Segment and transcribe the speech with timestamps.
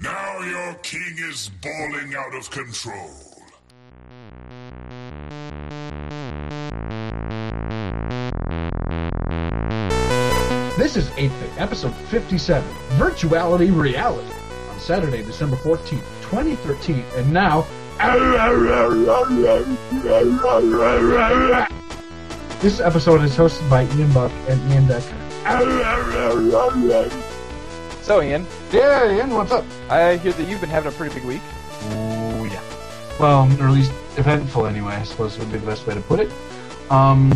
[0.00, 3.10] Now your king is balling out of control.
[10.78, 14.32] This is 8 Bit, episode 57, Virtuality Reality,
[14.70, 17.66] on Saturday, December 14th, 2013, and now.
[22.60, 25.16] This episode is hosted by Ian Buck and Ian Decker.
[28.02, 29.64] So, Ian, Yeah, Ian, what's up?
[29.88, 31.40] I hear that you've been having a pretty big week.
[31.84, 32.62] Oh, yeah.
[33.18, 36.20] Well, or at least eventful anyway, I suppose would be the best way to put
[36.20, 36.30] it.
[36.90, 37.32] Um,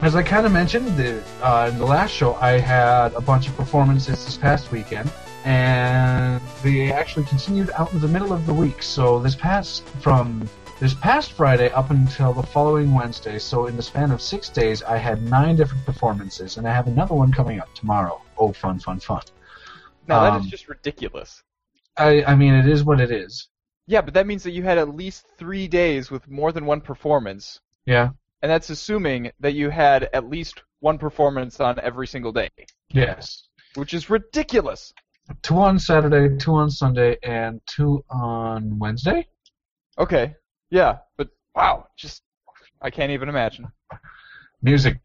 [0.00, 3.46] as I kind of mentioned the, uh, in the last show, I had a bunch
[3.46, 5.12] of performances this past weekend,
[5.44, 8.82] and they actually continued out in the middle of the week.
[8.82, 10.48] So this past from
[10.80, 14.82] this past Friday up until the following Wednesday, so in the span of six days,
[14.82, 18.22] I had nine different performances, and I have another one coming up tomorrow.
[18.38, 19.20] Oh, fun, fun, fun!
[20.06, 21.42] Now, that Um, is just ridiculous.
[21.96, 23.48] I, I mean, it is what it is.
[23.86, 26.80] Yeah, but that means that you had at least three days with more than one
[26.80, 28.10] performance, Yeah.
[28.42, 32.48] and that's assuming that you had at least one performance on every single day,
[32.88, 33.48] Yes.
[33.74, 34.92] which is ridiculous.
[35.42, 39.26] two on Saturday, two on Sunday, and two on Wednesday.
[39.98, 40.34] Okay,
[40.70, 42.22] yeah, but wow, just
[42.82, 43.66] I can't even imagine.
[44.60, 44.98] Music.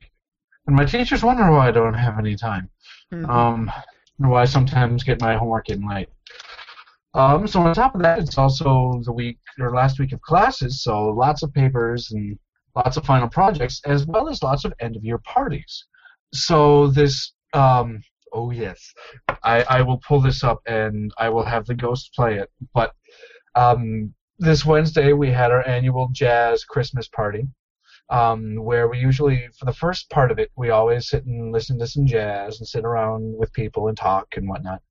[0.67, 2.69] And my teachers wonder why I don't have any time.
[3.11, 3.71] Um,
[4.19, 6.09] and why I sometimes get my homework in late.
[7.13, 10.83] Um, so on top of that, it's also the week or last week of classes,
[10.83, 12.37] so lots of papers and
[12.75, 15.85] lots of final projects, as well as lots of end of year parties.
[16.33, 18.93] So this, um, oh yes,
[19.43, 22.51] I, I will pull this up and I will have the ghost play it.
[22.73, 22.93] But
[23.55, 27.47] um, this Wednesday we had our annual jazz Christmas party,
[28.09, 31.77] um, where we usually, for the first part of it, we always sit and listen
[31.79, 34.81] to some jazz and sit around with people and talk and whatnot.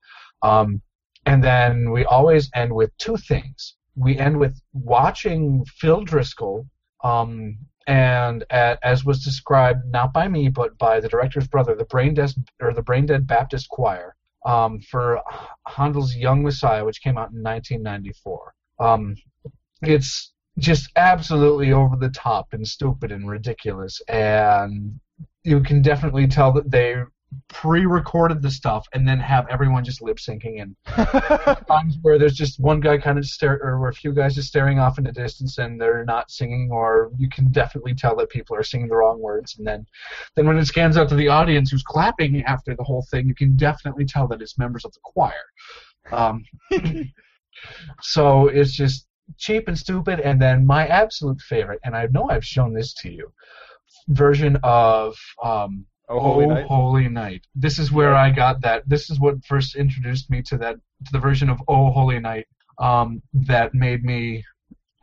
[0.42, 0.82] Um,
[1.26, 3.76] and then we always end with two things.
[3.96, 6.66] We end with watching Phil Driscoll,
[7.02, 11.84] um, and a as was described not by me but by the director's brother, the
[11.86, 14.14] Brain Dead or the Brain Dead Baptist Choir,
[14.46, 15.20] um, for
[15.66, 18.54] Handel's Young Messiah, which came out in 1994.
[18.78, 19.16] Um,
[19.82, 24.98] it's just absolutely over the top and stupid and ridiculous, and
[25.44, 27.02] you can definitely tell that they
[27.48, 30.76] pre-recorded the stuff and then have everyone just lip syncing and
[31.66, 34.78] times where there's just one guy kind of stare or a few guys just staring
[34.78, 38.56] off in the distance and they're not singing or you can definitely tell that people
[38.56, 39.56] are singing the wrong words.
[39.58, 39.86] And then
[40.36, 43.34] then when it scans out to the audience who's clapping after the whole thing you
[43.34, 45.32] can definitely tell that it's members of the choir.
[46.10, 46.44] Um,
[48.00, 52.44] so it's just cheap and stupid and then my absolute favorite and i know i've
[52.44, 53.30] shown this to you
[54.08, 56.66] version of um, oh, holy oh, night.
[56.66, 57.46] Holy Night.
[57.54, 58.88] This is where I got that.
[58.88, 62.46] This is what first introduced me to that to the version of Oh Holy Night
[62.78, 64.44] um, that made me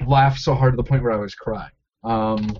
[0.06, 1.72] laugh so hard to the point where I was crying.
[2.03, 2.57] Um,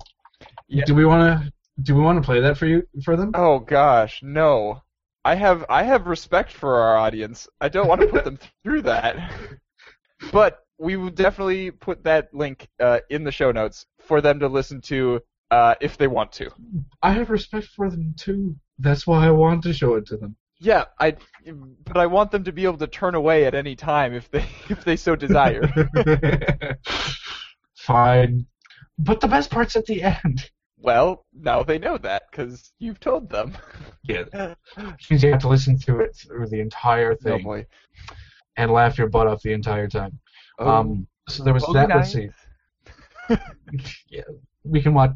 [0.68, 0.84] Yeah.
[0.84, 1.52] Do we want to
[1.82, 3.32] do we want to play that for you for them?
[3.34, 4.82] Oh gosh, no.
[5.24, 7.48] I have I have respect for our audience.
[7.60, 9.32] I don't want to put them through that.
[10.32, 14.48] But we will definitely put that link uh, in the show notes for them to
[14.48, 15.20] listen to
[15.50, 16.50] uh, if they want to.
[17.02, 18.56] I have respect for them too.
[18.78, 20.36] That's why I want to show it to them.
[20.58, 21.16] Yeah, I
[21.84, 24.44] but I want them to be able to turn away at any time if they
[24.68, 25.62] if they so desire.
[27.76, 28.46] Fine.
[28.98, 30.50] But the best part's at the end.
[30.78, 33.52] well, now they know that because you've told them.
[34.02, 34.54] Yeah.
[34.76, 37.66] Which means you have to listen to it through the entire Oh thing boy.
[38.56, 40.18] and laugh your butt off the entire time.
[40.58, 41.88] Oh, Um, so there was Holy that.
[41.88, 42.30] Let's see.
[44.08, 44.22] yeah,
[44.64, 45.12] we can watch.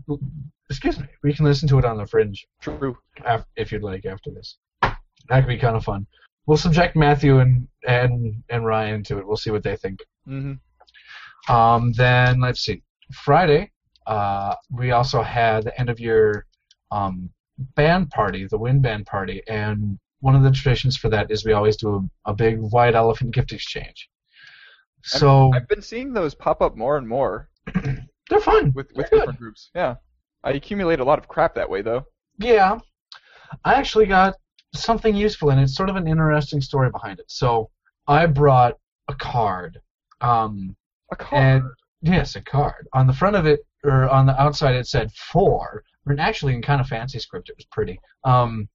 [0.69, 1.06] Excuse me.
[1.23, 2.97] We can listen to it on the fringe true.
[3.25, 4.59] af- if you'd like after this.
[4.83, 6.06] That could be kind of fun.
[6.47, 9.27] We'll subject Matthew and and and Ryan to it.
[9.27, 10.00] We'll see what they think.
[10.29, 11.55] Mm-hmm.
[11.55, 12.83] Um, then let's see.
[13.12, 13.71] Friday,
[14.06, 16.47] uh, we also had the end of year
[16.91, 17.31] um,
[17.75, 21.53] band party, the Wind Band party, and one of the traditions for that is we
[21.53, 24.09] always do a, a big white elephant gift exchange.
[25.02, 28.73] So I've been seeing those pop up more and more they're fun.
[28.75, 29.17] with with They're good.
[29.20, 29.70] different groups.
[29.75, 29.97] Yeah.
[30.44, 32.05] I accumulate a lot of crap that way though.
[32.38, 32.79] Yeah,
[33.64, 34.35] I actually got
[34.75, 37.26] something useful, and it's sort of an interesting story behind it.
[37.31, 37.70] So
[38.06, 39.81] I brought a card.
[40.23, 40.76] Um,
[41.12, 41.62] A card.
[41.62, 42.87] And yes, a card.
[42.94, 46.62] On the front of it, or on the outside, it said for, and actually in
[46.62, 48.00] kind of fancy script, it was pretty.
[48.25, 48.69] Um,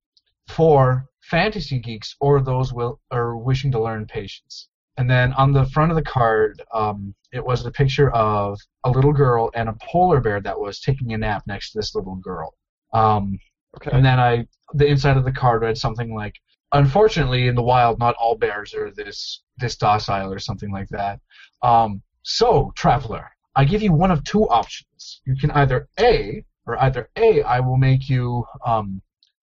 [0.49, 4.67] for fantasy geeks or those will are wishing to learn patience.
[4.97, 8.89] And then on the front of the card, um, it was a picture of a
[8.89, 12.15] little girl and a polar bear that was taking a nap next to this little
[12.15, 12.53] girl.
[12.93, 13.37] Um,
[13.75, 13.91] okay.
[13.91, 16.35] and then I, the inside of the card read something like,
[16.71, 21.19] unfortunately, in the wild, not all bears are this this docile or something like that.
[21.61, 25.21] Um, so, traveler, I give you one of two options.
[25.25, 29.01] You can either a or either a I will make you um,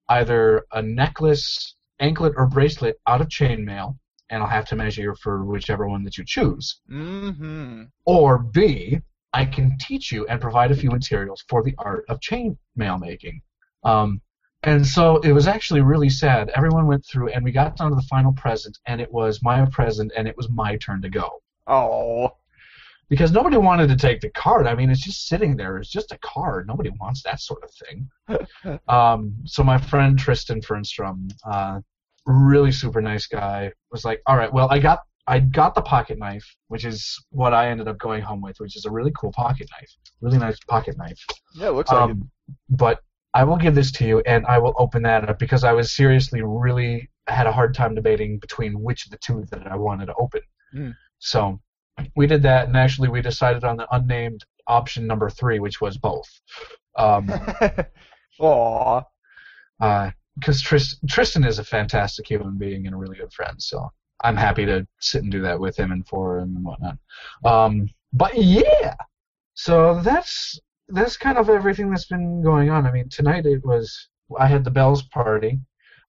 [0.09, 3.97] either a necklace, anklet, or bracelet out of chainmail,
[4.29, 6.79] and I'll have to measure for whichever one that you choose.
[6.91, 7.83] Mm-hmm.
[8.05, 8.99] Or B,
[9.33, 13.41] I can teach you and provide a few materials for the art of chainmail making.
[13.83, 14.21] Um,
[14.63, 16.49] and so it was actually really sad.
[16.55, 19.65] Everyone went through, and we got down to the final present, and it was my
[19.65, 21.41] present, and it was my turn to go.
[21.67, 22.31] Oh.
[23.09, 24.65] Because nobody wanted to take the card.
[24.65, 25.77] I mean, it's just sitting there.
[25.77, 26.67] It's just a card.
[26.67, 28.79] Nobody wants that sort of thing.
[28.87, 31.81] um, so my friend Tristan Fernstrom, uh,
[32.25, 36.19] really super nice guy, was like, "All right, well, I got I got the pocket
[36.19, 39.31] knife, which is what I ended up going home with, which is a really cool
[39.31, 39.89] pocket knife,
[40.21, 41.23] really nice pocket knife.
[41.55, 42.11] Yeah, it looks like it.
[42.11, 42.31] Um,
[42.69, 43.01] but
[43.33, 45.95] I will give this to you, and I will open that up because I was
[45.95, 50.07] seriously really had a hard time debating between which of the two that I wanted
[50.07, 50.41] to open.
[50.75, 50.95] Mm.
[51.19, 51.59] So
[52.15, 55.97] we did that, and actually we decided on the unnamed option number three, which was
[55.97, 56.29] both.
[56.97, 57.29] Um,
[59.79, 60.11] Aw.
[60.39, 63.91] Because Tris- Tristan is a fantastic human being and a really good friend, so
[64.23, 66.97] I'm happy to sit and do that with him and for him and whatnot.
[67.43, 68.95] Um, but yeah,
[69.53, 70.59] so that's
[70.89, 72.85] that's kind of everything that's been going on.
[72.85, 75.59] I mean, tonight it was I had the bells party,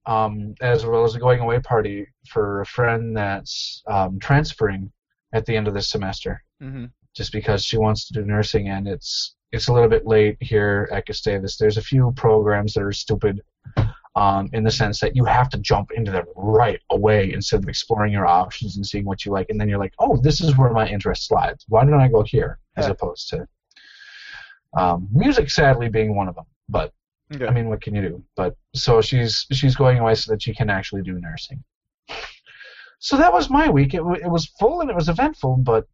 [0.06, 4.93] um, as well as a going away party for a friend that's um, transferring
[5.32, 8.88] at the end of this semester hmm just because she wants to do nursing and
[8.88, 11.56] it's it's a little bit late here at Gustavus.
[11.56, 13.41] There's a few programs that are stupid
[14.16, 17.69] um, in the sense that you have to jump into them right away instead of
[17.69, 20.56] exploring your options and seeing what you like, and then you're like, oh, this is
[20.56, 21.64] where my interest lies.
[21.69, 22.93] Why don't I go here as Yeah.
[22.93, 23.49] opposed to
[24.76, 25.50] um, music?
[25.50, 26.93] Sadly, being one of them, but
[27.34, 27.46] Okay.
[27.46, 28.22] I mean, what can you do?
[28.37, 31.64] But so she's she's going away so that she can actually do nursing.
[32.99, 33.94] So that was my week.
[33.94, 35.87] It, w- it was full and it was eventful, but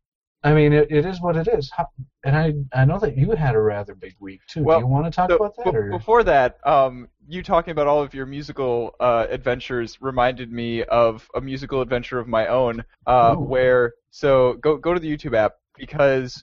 [0.43, 1.71] I mean, it, it is what it is.
[1.71, 1.87] How,
[2.25, 4.63] and I I know that you had a rather big week too.
[4.63, 5.75] Well, do you want to talk So, about that?
[5.75, 5.91] Or?
[5.91, 11.29] before that, um, you talking about all of your musical uh, adventures reminded me of
[11.35, 15.57] a musical adventure of my own, uh, where so go go to the YouTube app
[15.77, 16.43] because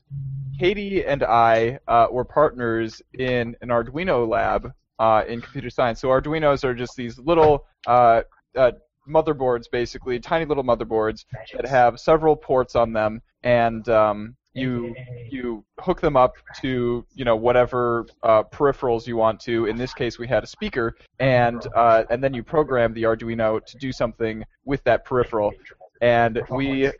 [0.59, 6.01] Katie and I uh, were partners in an Arduino lab uh, in computer science.
[6.01, 8.21] So Arduinos are just these little uh,
[8.55, 8.71] uh,
[9.07, 14.95] motherboards, basically tiny little motherboards that have several ports on them, and um, you
[15.29, 19.65] you hook them up to you know whatever uh, peripherals you want to.
[19.65, 23.63] In this case, we had a speaker, and uh, and then you program the Arduino
[23.65, 25.53] to do something with that peripheral.
[26.01, 26.91] And we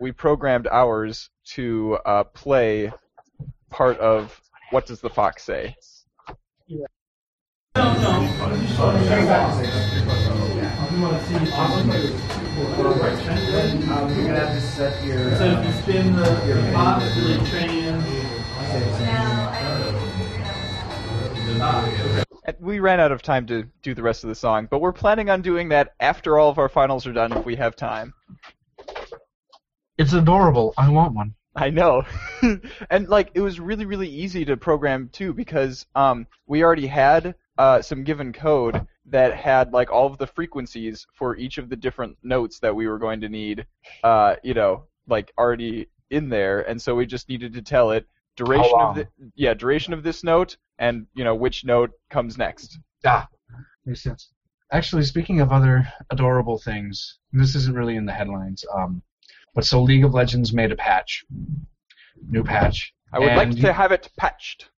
[0.00, 2.92] we programmed ours to uh, play
[3.70, 4.40] part of
[4.70, 5.76] what does the fox say?
[10.98, 11.04] Um,
[14.16, 15.36] you're gonna have to set your.
[15.36, 17.14] So if you spin the, the box,
[17.48, 18.04] trans?
[22.44, 24.92] And we ran out of time to do the rest of the song, but we're
[24.92, 28.12] planning on doing that after all of our finals are done if we have time.
[29.98, 30.74] It's adorable.
[30.76, 31.34] I want one.
[31.54, 32.02] I know.
[32.90, 37.36] and like it was really really easy to program too because um we already had
[37.56, 41.76] uh some given code that had like all of the frequencies for each of the
[41.76, 43.66] different notes that we were going to need
[44.04, 48.06] uh you know like already in there and so we just needed to tell it
[48.36, 52.78] duration of the yeah duration of this note and you know which note comes next.
[53.04, 53.28] Ah,
[53.84, 54.30] makes sense.
[54.72, 58.64] Actually, speaking of other adorable things, this isn't really in the headlines.
[58.74, 59.02] Um,
[59.54, 61.24] but so League of Legends made a patch,
[62.28, 62.94] new patch.
[63.12, 64.68] I would like to have it patched.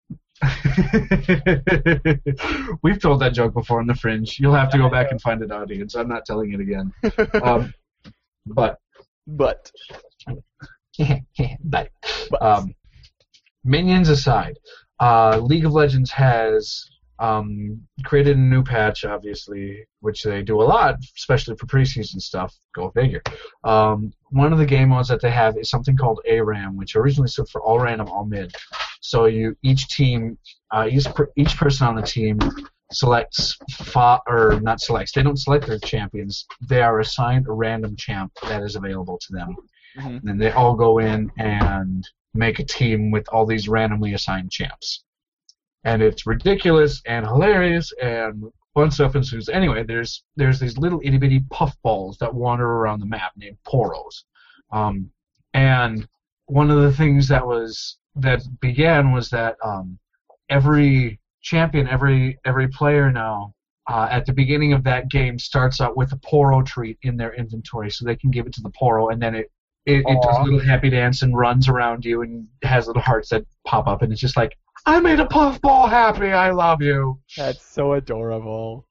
[2.82, 4.38] We've told that joke before on the Fringe.
[4.38, 5.94] You'll have to go back and find it, audience.
[5.94, 6.92] I'm not telling it again.
[7.42, 7.74] Um,
[8.46, 8.78] but
[9.26, 9.70] but
[11.64, 11.90] but
[12.30, 12.74] but um,
[13.64, 14.58] minions aside,
[15.00, 20.64] uh, League of Legends has um, created a new patch, obviously, which they do a
[20.64, 22.54] lot, especially for preseason stuff.
[22.74, 23.22] Go figure.
[23.62, 27.28] Um, one of the game modes that they have is something called ARAM, which originally
[27.28, 28.54] stood for All Random, All Mid.
[29.00, 30.38] So you each team,
[30.70, 32.38] uh, each per, each person on the team
[32.92, 35.12] selects fa- or not selects.
[35.12, 36.46] They don't select their champions.
[36.68, 39.56] They are assigned a random champ that is available to them
[39.96, 40.06] Mhm.
[40.18, 44.50] and then they all go in and make a team with all these randomly assigned
[44.50, 45.02] champs.
[45.84, 49.48] And it's ridiculous and hilarious and fun stuff ensues.
[49.48, 53.56] Anyway, there's there's these little itty bitty puff balls that wander around the map named
[53.66, 54.24] poros.
[54.72, 55.10] Um,
[55.54, 56.06] and
[56.46, 59.98] one of the things that was that began was that um,
[60.48, 63.54] every champion, every every player now
[63.88, 67.34] uh, at the beginning of that game starts out with a Poro treat in their
[67.34, 69.50] inventory, so they can give it to the Poro, and then it
[69.86, 73.30] it, it does a little happy dance and runs around you and has little hearts
[73.30, 76.32] that pop up, and it's just like I made a puffball happy.
[76.32, 77.18] I love you.
[77.36, 78.86] That's so adorable.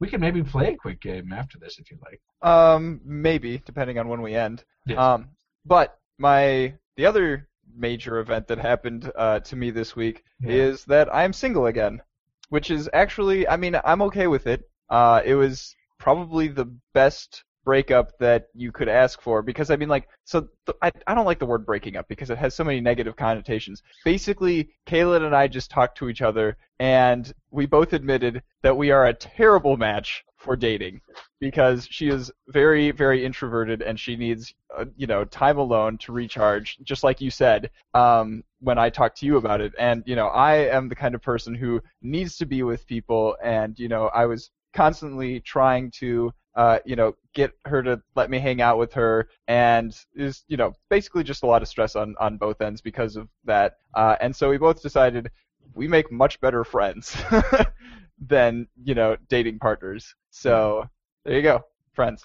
[0.00, 2.20] We can maybe play a quick game after this if you like.
[2.48, 4.64] Um, maybe depending on when we end.
[4.96, 5.28] Um,
[5.64, 10.52] but my the other major event that happened uh, to me this week Yeah.
[10.52, 12.00] is that I'm single again,
[12.48, 14.68] which is actually, I mean, I'm okay with it.
[14.90, 19.88] Uh, it was probably the best breakup that you could ask for because I mean,
[19.88, 22.64] like, so th- I I don't like the word breaking up because it has so
[22.64, 23.82] many negative connotations.
[24.04, 28.90] Basically, Kaylin and I just talked to each other and we both admitted that we
[28.90, 31.00] are a terrible match for dating
[31.40, 36.12] because she is very very introverted and she needs uh, you know time alone to
[36.12, 39.72] recharge just like you said um, when I talked to you about it.
[39.78, 43.36] And you know I am the kind of person who needs to be with people
[43.42, 48.28] and you know I was constantly trying to uh, you know get her to let
[48.28, 51.94] me hang out with her and is you know basically just a lot of stress
[51.94, 53.76] on on both ends because of that.
[53.94, 55.30] Uh, and so we both decided
[55.74, 57.16] we make much better friends
[58.28, 60.88] than you know dating partners so
[61.24, 62.24] there you go friends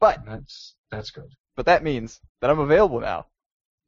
[0.00, 1.30] but That's that's good.
[1.56, 3.26] but that means that I'm available now.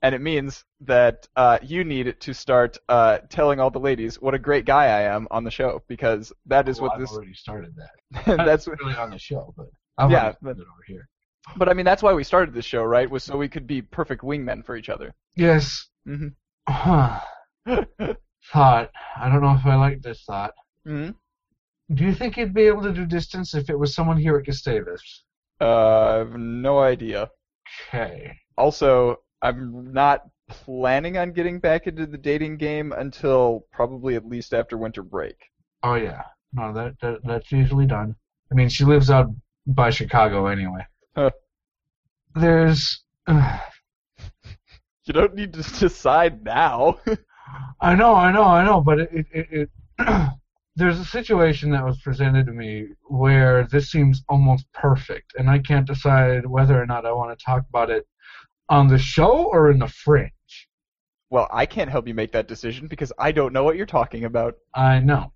[0.02, 4.34] And it means that uh, you need to start uh, telling all the ladies what
[4.34, 7.12] a great guy I am on the show because that is Well, what I've this.
[7.12, 8.36] already started that.
[8.46, 9.66] that's what, really on the show, but
[9.98, 11.08] I'll Yeah, but- it over here.
[11.56, 13.10] but I mean that's why we started this show, right?
[13.10, 15.12] Was so we could be perfect wingmen for each other.
[15.34, 15.88] Yes.
[16.06, 16.34] Mhm.
[16.68, 17.20] Huh.
[18.52, 18.90] Thought.
[19.20, 20.52] I don't know if I like this thought.
[20.84, 21.10] hmm
[21.94, 24.46] Do you think you'd be able to do distance if it was someone here at
[24.46, 25.24] Gustavus?
[25.60, 27.30] Uh, I have no idea.
[27.88, 28.36] Okay.
[28.58, 34.52] Also, I'm not planning on getting back into the dating game until probably at least
[34.52, 35.36] after winter break.
[35.82, 36.22] Oh yeah.
[36.52, 38.16] No, that, that that's usually done.
[38.50, 39.26] I mean, she lives out
[39.66, 40.86] by Chicago anyway.
[41.14, 41.30] Huh.
[42.34, 43.02] There's.
[45.06, 46.98] You don't need to decide now.
[47.80, 49.70] I know, I know, I know, but it, it, it, it
[50.76, 55.58] there's a situation that was presented to me where this seems almost perfect, and I
[55.58, 58.06] can't decide whether or not I want to talk about it
[58.68, 60.30] on the show or in the fringe.
[61.30, 64.24] well, I can't help you make that decision because I don't know what you're talking
[64.24, 64.54] about.
[64.74, 65.32] I know,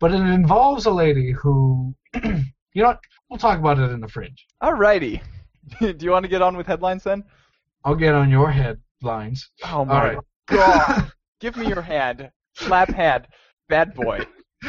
[0.00, 2.42] but it involves a lady who, you
[2.74, 3.00] know, what?
[3.28, 4.46] we'll talk about it in the fringe.
[4.62, 5.22] Alrighty.
[5.80, 7.24] Do you want to get on with headlines then?
[7.84, 9.50] I'll get on your headlines.
[9.64, 10.18] Oh my All right.
[10.46, 11.12] god.
[11.40, 12.30] Give me your hand.
[12.54, 13.26] Slap hand.
[13.70, 14.26] Bad boy.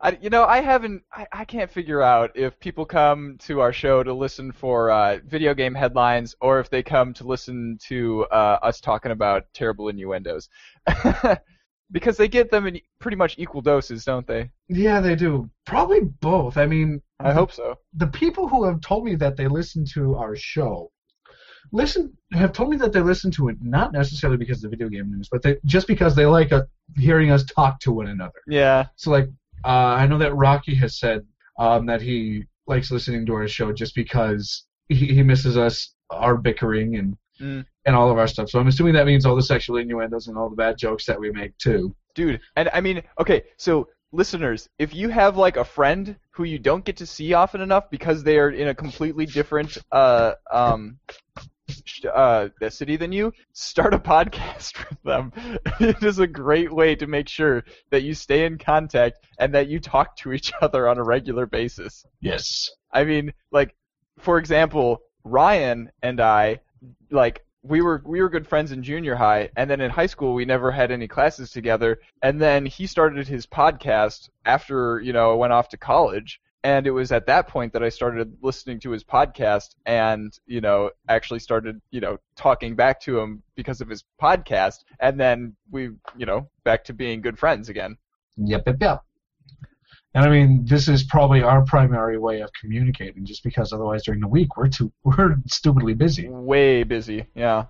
[0.00, 3.72] I, you know, I haven't, I, I can't figure out if people come to our
[3.72, 8.26] show to listen for uh, video game headlines or if they come to listen to
[8.32, 10.48] uh, us talking about terrible innuendos.
[11.92, 14.50] because they get them in pretty much equal doses, don't they?
[14.68, 15.48] Yeah, they do.
[15.64, 16.56] Probably both.
[16.56, 17.76] I mean, I hope so.
[17.94, 20.90] the people who have told me that they listen to our show
[21.70, 24.88] listen have told me that they listen to it not necessarily because of the video
[24.88, 26.62] game news, but they, just because they like uh,
[26.96, 28.40] hearing us talk to one another.
[28.46, 28.86] Yeah.
[28.96, 29.28] So like,
[29.64, 31.24] uh, I know that Rocky has said
[31.58, 36.36] um, that he likes listening to our show just because he, he misses us, our
[36.36, 37.64] bickering and Mm.
[37.86, 38.50] and all of our stuff.
[38.50, 41.18] So I'm assuming that means all the sexual innuendos and all the bad jokes that
[41.18, 41.96] we make too.
[42.14, 46.58] Dude, and I mean, okay, so listeners, if you have like a friend who you
[46.58, 50.98] don't get to see often enough because they are in a completely different uh um
[52.12, 55.32] uh city than you, start a podcast with them.
[55.80, 59.68] it is a great way to make sure that you stay in contact and that
[59.68, 62.04] you talk to each other on a regular basis.
[62.20, 62.70] Yes.
[62.92, 63.74] I mean, like,
[64.18, 66.60] for example, Ryan and I,
[67.10, 70.34] like, we were we were good friends in junior high, and then in high school
[70.34, 72.00] we never had any classes together.
[72.22, 76.90] And then he started his podcast after you know went off to college, and it
[76.90, 81.40] was at that point that I started listening to his podcast, and you know actually
[81.40, 86.26] started you know talking back to him because of his podcast, and then we you
[86.26, 87.96] know back to being good friends again.
[88.36, 89.02] Yep, yep, yep.
[90.14, 94.20] And I mean, this is probably our primary way of communicating, just because otherwise during
[94.20, 96.28] the week we're too we're stupidly busy.
[96.28, 97.66] Way busy, yeah.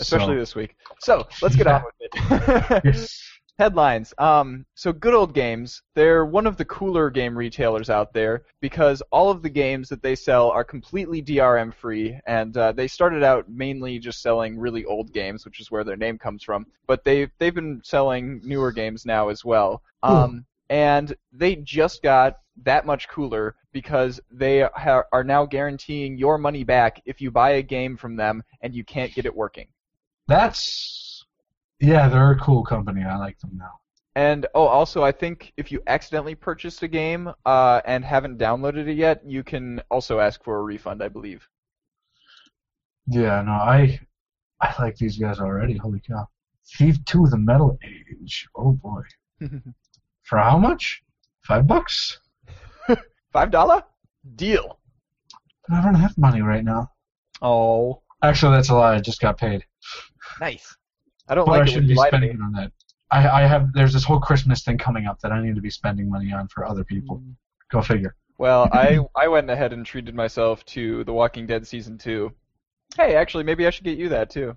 [0.00, 0.76] Especially So- this week.
[1.00, 2.82] So let's get on with it.
[2.84, 3.20] Yes.
[3.58, 4.12] Headlines.
[4.18, 9.00] Um, so Good Old Games, they're one of the cooler game retailers out there because
[9.12, 13.22] all of the games that they sell are completely DRM free, and uh, they started
[13.22, 16.66] out mainly just selling really old games, which is where their name comes from.
[16.88, 19.82] But they've they've been selling newer games now as well.
[20.02, 26.38] Um, and they just got that much cooler because they ha- are now guaranteeing your
[26.38, 29.68] money back if you buy a game from them and you can't get it working.
[30.26, 31.03] That's
[31.80, 33.02] yeah, they're a cool company.
[33.04, 33.80] I like them now.
[34.16, 38.86] And oh, also, I think if you accidentally purchased a game uh, and haven't downloaded
[38.86, 41.02] it yet, you can also ask for a refund.
[41.02, 41.48] I believe.
[43.06, 44.00] Yeah, no, I
[44.60, 45.76] I like these guys already.
[45.76, 46.28] Holy cow!
[46.76, 48.46] Thief Two: The Metal Age.
[48.54, 49.02] Oh boy.
[50.22, 51.02] For how much?
[51.42, 52.18] Five bucks?
[53.32, 53.82] Five dollar
[54.36, 54.78] deal.
[55.70, 56.90] I don't have money right now.
[57.42, 58.94] Oh, Actually, that's a lie.
[58.94, 59.66] I just got paid.
[60.40, 60.74] nice.
[61.28, 62.36] I don't But I like it should when be you lie to spending me.
[62.36, 62.72] it on that.
[63.10, 63.72] I, I have.
[63.72, 66.48] There's this whole Christmas thing coming up that I need to be spending money on
[66.48, 67.22] for other people.
[67.70, 68.14] Go figure.
[68.38, 72.32] Well, I I went ahead and treated myself to The Walking Dead season two.
[72.96, 74.56] Hey, actually, maybe I should get you that too.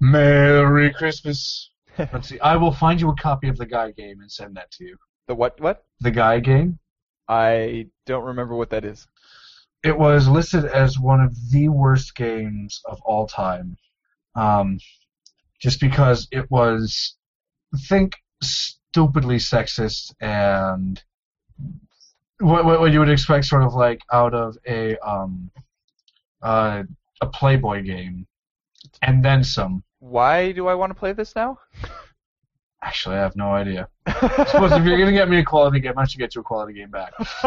[0.00, 1.70] Merry Christmas.
[1.98, 2.38] Let's see.
[2.40, 4.96] I will find you a copy of the Guy game and send that to you.
[5.26, 5.60] The what?
[5.60, 5.84] What?
[6.00, 6.78] The Guy game.
[7.28, 9.06] I don't remember what that is.
[9.84, 13.76] It was listed as one of the worst games of all time.
[14.34, 14.78] Um,
[15.60, 17.16] just because it was,
[17.88, 21.02] think, stupidly sexist and
[22.40, 25.50] what, what, what you would expect, sort of like out of a um,
[26.42, 26.84] uh,
[27.20, 28.26] a Playboy game,
[29.02, 29.82] and then some.
[29.98, 31.58] Why do I want to play this now?
[32.80, 33.88] Actually, I have no idea.
[34.06, 36.44] I suppose if you're gonna get me a quality game, I should get you a
[36.44, 37.12] quality game back.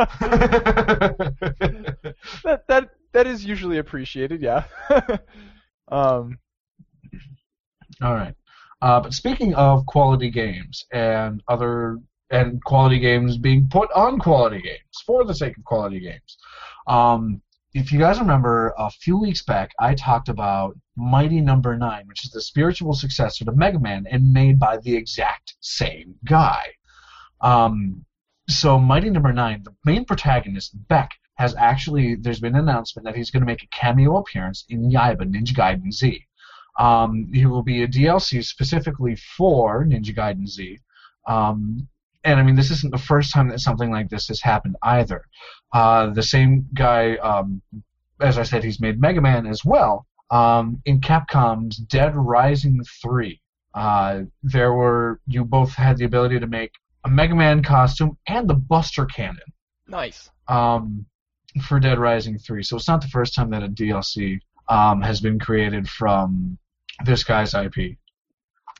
[2.44, 4.66] that that that is usually appreciated, yeah.
[5.88, 6.38] um,
[8.02, 8.36] All right.
[8.82, 12.00] Uh, but speaking of quality games and other
[12.32, 16.38] and quality games being put on quality games for the sake of quality games,
[16.88, 17.42] um,
[17.74, 22.26] if you guys remember, a few weeks back I talked about Mighty Number Nine, which
[22.26, 26.72] is the spiritual successor to Mega Man and made by the exact same guy.
[27.40, 28.06] Um,
[28.50, 33.16] so Mighty Number Nine, the main protagonist Beck, has actually there's been an announcement that
[33.16, 36.26] he's going to make a cameo appearance in Yaiba Ninja Gaiden Z.
[36.80, 40.80] Um, he will be a DLC specifically for Ninja Gaiden Z.
[41.28, 41.88] Um,
[42.24, 45.26] and I mean, this isn't the first time that something like this has happened either.
[45.74, 47.62] Uh, the same guy, um,
[48.20, 50.06] as I said, he's made Mega Man as well.
[50.30, 53.42] Um, in Capcom's Dead Rising 3,
[53.74, 56.72] uh, there were you both had the ability to make
[57.06, 59.40] a Mega Man costume and the Buster Cannon
[59.88, 60.30] nice.
[60.48, 61.06] um,
[61.68, 62.64] for Dead Rising 3.
[62.64, 66.58] So it's not the first time that a DLC um, has been created from
[67.06, 67.98] this guy's IP.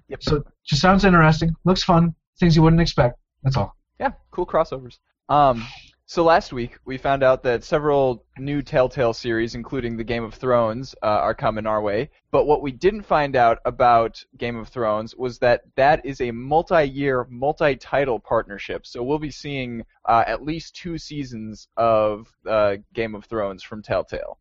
[0.10, 0.24] Yep.
[0.24, 1.56] So just sounds interesting.
[1.64, 2.16] Looks fun.
[2.40, 3.18] Things you wouldn't expect.
[3.44, 3.76] That's all.
[4.00, 4.98] Yeah, cool crossovers.
[5.30, 5.66] Um,
[6.06, 10.34] so last week we found out that several new Telltale series, including the Game of
[10.34, 12.10] Thrones, uh, are coming our way.
[12.32, 16.32] But what we didn't find out about Game of Thrones was that that is a
[16.32, 18.86] multi-year, multi-title partnership.
[18.86, 23.82] So we'll be seeing uh, at least two seasons of uh, Game of Thrones from
[23.82, 24.38] Telltale.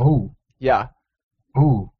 [0.00, 0.88] Oh, Yeah,
[1.56, 1.92] ooh.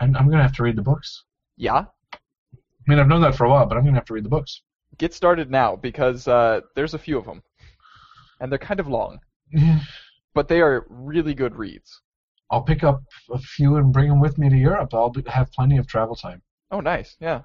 [0.00, 1.24] I'm, I'm gonna have to read the books.
[1.56, 1.84] yeah.
[2.14, 4.30] I mean, I've known that for a while, but I'm gonna have to read the
[4.30, 4.62] books.
[4.98, 7.42] Get started now because uh, there's a few of them,
[8.40, 9.20] and they're kind of long,
[10.34, 12.00] but they are really good reads.
[12.50, 14.92] I'll pick up a few and bring them with me to Europe.
[14.92, 16.42] I'll be, have plenty of travel time.
[16.72, 17.16] Oh, nice.
[17.20, 17.42] Yeah.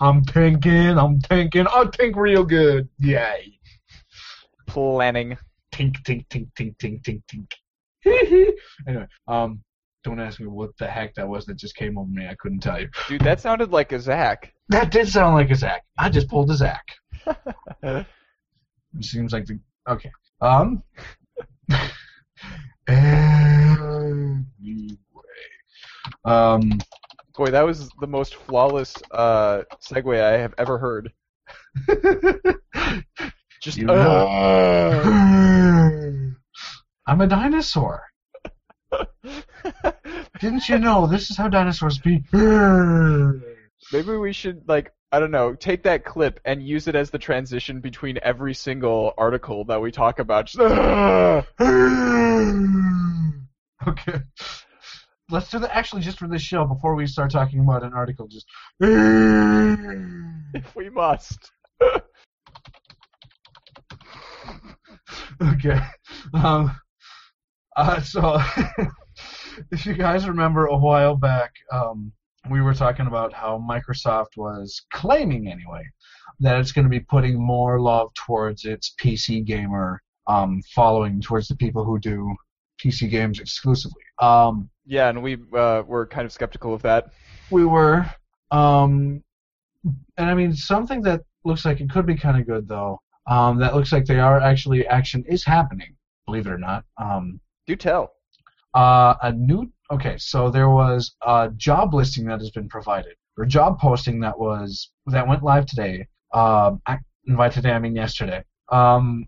[0.00, 0.98] I'm thinking.
[0.98, 1.66] I'm thinking.
[1.66, 2.88] I think real good.
[3.00, 3.58] Yay.
[4.66, 5.36] Planning.
[5.72, 8.54] tink tink tink tink tink tink tink.
[8.86, 9.62] anyway, um,
[10.08, 12.26] don't ask me what the heck that was that just came over me.
[12.26, 12.88] I couldn't tell you.
[13.08, 14.54] Dude, that sounded like a Zach.
[14.70, 15.84] That did sound like a Zach.
[15.98, 16.84] I just pulled a Zach.
[18.98, 20.10] It seems like the okay.
[20.40, 20.82] Um.
[22.88, 24.46] anyway,
[26.24, 26.78] um.
[27.36, 31.12] Boy, that was the most flawless uh, segue I have ever heard.
[33.62, 34.26] Just uh.
[37.06, 38.04] I'm a dinosaur.
[40.40, 42.22] Didn't you know this is how dinosaurs speak?
[43.92, 47.18] maybe we should like I don't know, take that clip and use it as the
[47.18, 50.44] transition between every single article that we talk about.
[50.46, 50.60] Just,
[53.88, 54.20] okay.
[55.30, 58.28] Let's do that actually just for this show before we start talking about an article.
[58.28, 58.46] Just
[58.80, 61.50] if we must.
[65.42, 65.80] okay.
[66.34, 66.78] Um.
[67.76, 68.40] Uh, so,
[69.70, 72.12] if you guys remember a while back, um,
[72.50, 75.82] we were talking about how Microsoft was claiming, anyway,
[76.40, 81.48] that it's going to be putting more love towards its PC gamer um, following, towards
[81.48, 82.34] the people who do
[82.82, 84.02] PC games exclusively.
[84.20, 87.10] Um, Yeah, and we uh, were kind of skeptical of that.
[87.50, 88.06] we were,
[88.50, 89.22] um,
[90.16, 93.00] and I mean something that looks like it could be kind of good though.
[93.26, 95.94] Um, that looks like they are actually action is happening.
[96.26, 96.84] Believe it or not.
[96.96, 98.12] Um, Do tell.
[98.82, 99.60] Uh, a new
[99.90, 104.20] okay, so there was a job listing that has been provided or a job posting
[104.20, 106.06] that was that went live today.
[106.32, 108.40] Um, I, and by today I mean yesterday.
[108.70, 109.26] Um,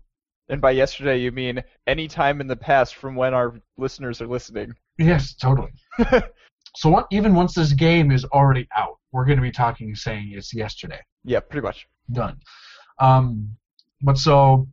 [0.49, 4.27] And by yesterday, you mean any time in the past from when our listeners are
[4.27, 4.73] listening.
[4.97, 5.71] yes, totally.
[6.75, 10.31] so what, even once this game is already out, we're going to be talking saying
[10.35, 10.99] it's yesterday.
[11.23, 11.87] Yeah, pretty much.
[12.11, 12.37] done.
[12.99, 13.55] Um,
[14.01, 14.67] but so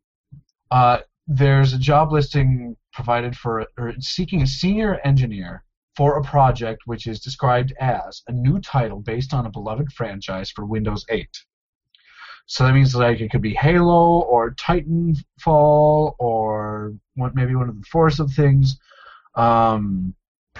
[0.71, 5.64] uh, there's a job listing provided for or seeking a senior engineer
[5.96, 10.51] for a project which is described as a new title based on a beloved franchise
[10.51, 11.29] for Windows 8.
[12.46, 17.77] So that means like it could be Halo or Titanfall or one, maybe one of
[17.77, 18.79] the Forza things.
[19.35, 20.14] Um,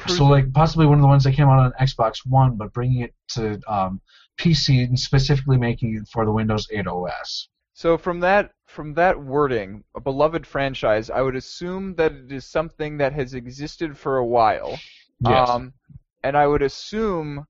[0.07, 3.01] so like possibly one of the ones that came out on Xbox One, but bringing
[3.01, 4.01] it to um,
[4.39, 7.49] PC and specifically making it for the Windows 8 OS.
[7.79, 12.45] So from that from that wording, a beloved franchise, I would assume that it is
[12.45, 14.77] something that has existed for a while.
[15.21, 15.49] Yes.
[15.49, 15.73] Um,
[16.25, 17.47] and I would assume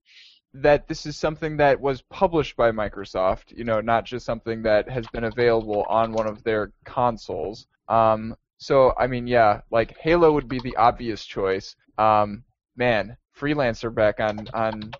[0.52, 4.86] that this is something that was published by Microsoft, you know, not just something that
[4.90, 7.66] has been available on one of their consoles.
[7.88, 11.74] Um, so, I mean, yeah, like Halo would be the obvious choice.
[11.96, 12.44] Um,
[12.76, 14.92] man, Freelancer back on, on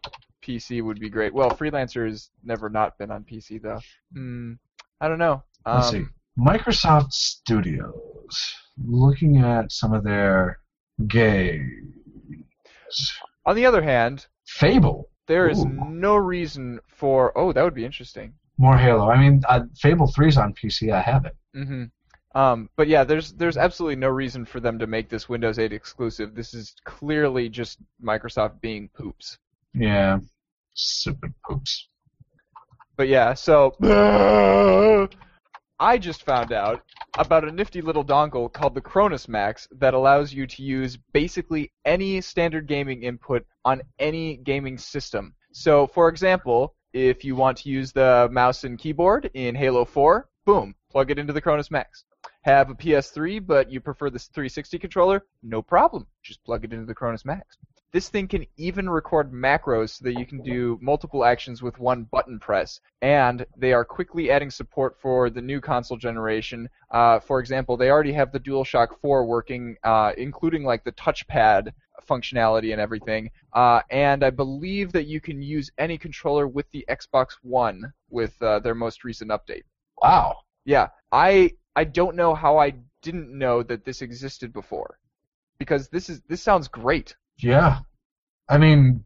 [0.43, 1.35] PC would be great.
[1.35, 3.81] Well, Freelancer has never not been on PC, though.
[4.15, 4.55] Hmm,
[5.01, 5.43] I don't know.
[5.65, 6.05] Um, Let's see.
[6.39, 8.55] Microsoft Studios.
[8.85, 10.59] Looking at some of their
[11.07, 11.93] games.
[13.45, 15.09] On the other hand, Fable.
[15.27, 15.69] there is Ooh.
[15.69, 17.37] no reason for.
[17.37, 18.35] Oh, that would be interesting.
[18.57, 19.11] More Halo.
[19.11, 20.93] I mean, uh, Fable 3's on PC.
[20.93, 21.37] I have it.
[21.57, 21.85] Mm-hmm.
[22.39, 25.73] Um, but yeah, there's there's absolutely no reason for them to make this Windows 8
[25.73, 26.35] exclusive.
[26.35, 29.39] This is clearly just Microsoft being poops.
[29.75, 30.19] Yeah.
[30.75, 31.89] Stupid poops.
[32.99, 33.77] But yeah, so
[35.79, 36.83] I just found out
[37.17, 41.71] about a nifty little dongle called the Cronus Max that allows you to use basically
[41.85, 45.33] any standard gaming input on any gaming system.
[45.53, 50.29] So, for example, if you want to use the mouse and keyboard in Halo 4,
[50.45, 52.03] boom, plug it into the Cronus Max.
[52.43, 55.25] Have a PS3, but you prefer the 360 controller?
[55.45, 56.09] No problem.
[56.25, 57.59] Just plug it into the Cronus Max.
[57.93, 62.05] This thing can even record macros so that you can do multiple actions with one
[62.05, 62.81] button press.
[63.01, 66.69] And they are quickly adding support for the new console generation.
[66.91, 71.73] Uh, for example, they already have the DualShock 4 working, uh, including like the touchpad
[72.09, 73.31] functionality and everything.
[73.53, 78.41] Uh, and I believe that you can use any controller with the Xbox One with
[78.43, 79.65] uh, their most recent update.
[80.03, 80.39] Wow.
[80.65, 84.99] Yeah, I I don't know how I didn't know that this existed before,
[85.59, 87.17] because this is this sounds great.
[87.39, 87.81] Yeah.
[88.49, 89.05] I mean,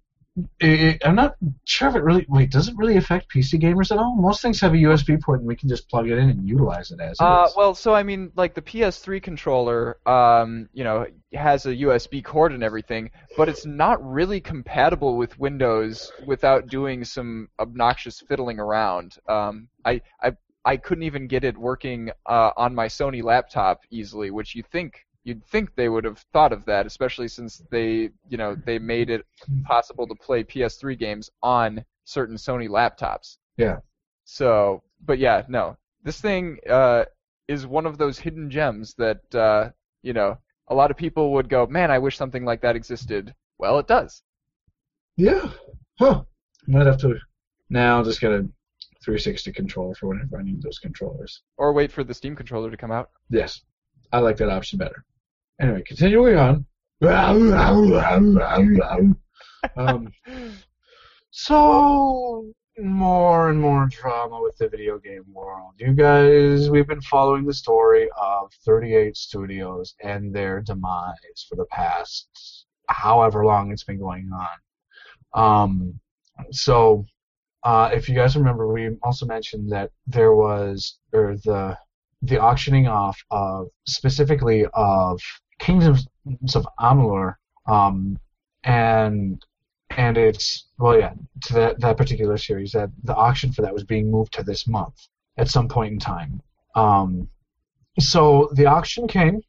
[0.60, 2.24] it, it, I'm not sure if it really.
[2.28, 4.16] Wait, does it really affect PC gamers at all?
[4.16, 6.90] Most things have a USB port, and we can just plug it in and utilize
[6.90, 7.54] it as Uh, is.
[7.54, 12.52] well, so I mean, like the PS3 controller, um, you know, has a USB cord
[12.52, 19.16] and everything, but it's not really compatible with Windows without doing some obnoxious fiddling around.
[19.28, 20.32] Um, I I
[20.64, 25.04] I couldn't even get it working uh, on my Sony laptop easily, which you think
[25.24, 29.10] you'd think they would have thought of that, especially since they you know they made
[29.10, 29.24] it
[29.64, 33.36] possible to play PS3 games on certain Sony laptops.
[33.56, 33.78] Yeah.
[34.24, 37.04] So, but yeah, no, this thing uh,
[37.48, 39.70] is one of those hidden gems that uh,
[40.02, 43.34] you know a lot of people would go, man, I wish something like that existed.
[43.58, 44.22] Well, it does.
[45.16, 45.50] Yeah.
[45.98, 46.22] Huh.
[46.66, 47.18] Might have to.
[47.68, 48.48] Now just get a
[49.04, 51.42] 360 controller for whenever I need those controllers.
[51.56, 53.10] Or wait for the Steam controller to come out.
[53.28, 53.60] Yes.
[54.12, 55.04] I like that option better.
[55.60, 56.66] Anyway, continuing on.
[59.76, 60.12] um,
[61.30, 65.74] so more and more drama with the video game world.
[65.78, 71.66] You guys, we've been following the story of 38 Studios and their demise for the
[71.66, 74.48] past however long it's been going on.
[75.34, 76.00] Um,
[76.50, 77.04] so,
[77.64, 81.76] uh, if you guys remember, we also mentioned that there was, or the
[82.22, 85.20] the auctioning off of specifically of
[85.58, 86.06] Kingdoms
[86.54, 87.34] of Amalur,
[87.66, 88.18] um,
[88.64, 89.44] and
[89.90, 91.12] and it's well, yeah,
[91.44, 92.72] to that that particular series.
[92.72, 95.98] That the auction for that was being moved to this month at some point in
[95.98, 96.40] time.
[96.74, 97.28] Um,
[97.98, 99.40] so the auction came.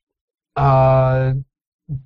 [0.55, 1.33] A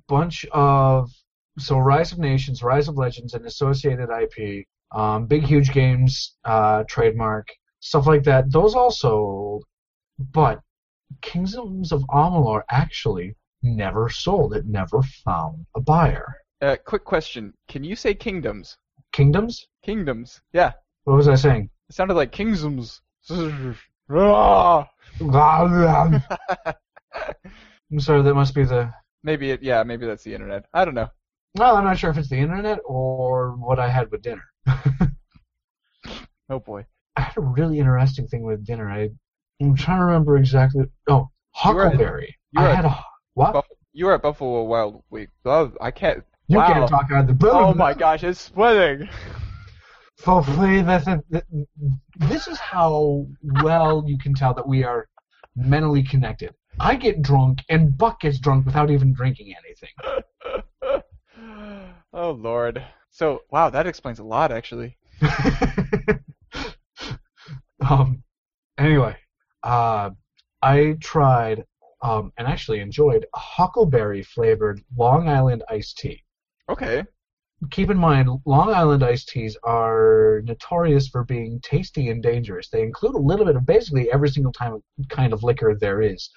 [0.08, 1.10] bunch of
[1.58, 6.84] so Rise of Nations, Rise of Legends, and associated IP, um, big huge games, uh,
[6.88, 7.48] trademark
[7.80, 8.50] stuff like that.
[8.50, 9.47] Those all sold,
[10.18, 10.60] but
[11.22, 14.54] Kingdoms of Amalur actually never sold.
[14.54, 16.34] It never found a buyer.
[16.60, 18.76] Uh, quick question: Can you say kingdoms?
[19.12, 19.66] Kingdoms?
[19.82, 20.40] Kingdoms.
[20.52, 20.72] Yeah,
[21.04, 21.70] What was I saying?
[21.88, 23.00] it sounded like kingdoms.
[23.30, 23.76] I'm
[28.00, 28.92] sorry, that must be the.
[29.22, 29.62] maybe it.
[29.62, 30.66] Yeah, maybe that's the internet.
[30.74, 31.08] I don't know.
[31.54, 34.44] Well, I'm not sure if it's the internet or what I had with dinner.
[36.50, 36.86] Oh boy.
[37.16, 38.90] I had a really interesting thing with dinner.
[38.90, 39.10] I,
[39.60, 40.84] I'm trying to remember exactly.
[41.08, 42.36] Oh, at- huckleberry.
[42.52, 43.52] you were I at- had a what?
[43.52, 45.28] Buff- You were at Buffalo Wild Week.
[45.44, 46.22] Oh, I can't.
[46.46, 46.72] you wow.
[46.72, 49.08] can't talk out of the Oh my gosh, it's splitting.
[50.16, 51.20] So please, this is,
[52.28, 53.26] this is how
[53.62, 55.08] well you can tell that we are
[55.54, 56.52] mentally connected.
[56.80, 59.90] I get drunk, and Buck gets drunk without even drinking anything.
[62.12, 62.82] oh lord.
[63.10, 64.96] So wow, that explains a lot actually.
[67.88, 68.22] um,
[68.76, 69.16] anyway,
[69.68, 70.10] uh,
[70.62, 71.64] I tried
[72.02, 76.22] um, and actually enjoyed huckleberry flavored Long Island iced tea.
[76.70, 77.04] Okay.
[77.70, 82.68] Keep in mind, Long Island iced teas are notorious for being tasty and dangerous.
[82.70, 86.30] They include a little bit of basically every single time, kind of liquor there is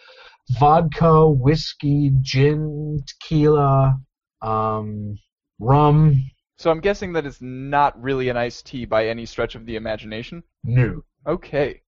[0.59, 3.97] vodka, whiskey, gin, tequila,
[4.41, 5.17] um,
[5.59, 6.21] rum.
[6.57, 9.77] So I'm guessing that it's not really an iced tea by any stretch of the
[9.77, 10.43] imagination.
[10.63, 11.03] No.
[11.25, 11.81] Okay.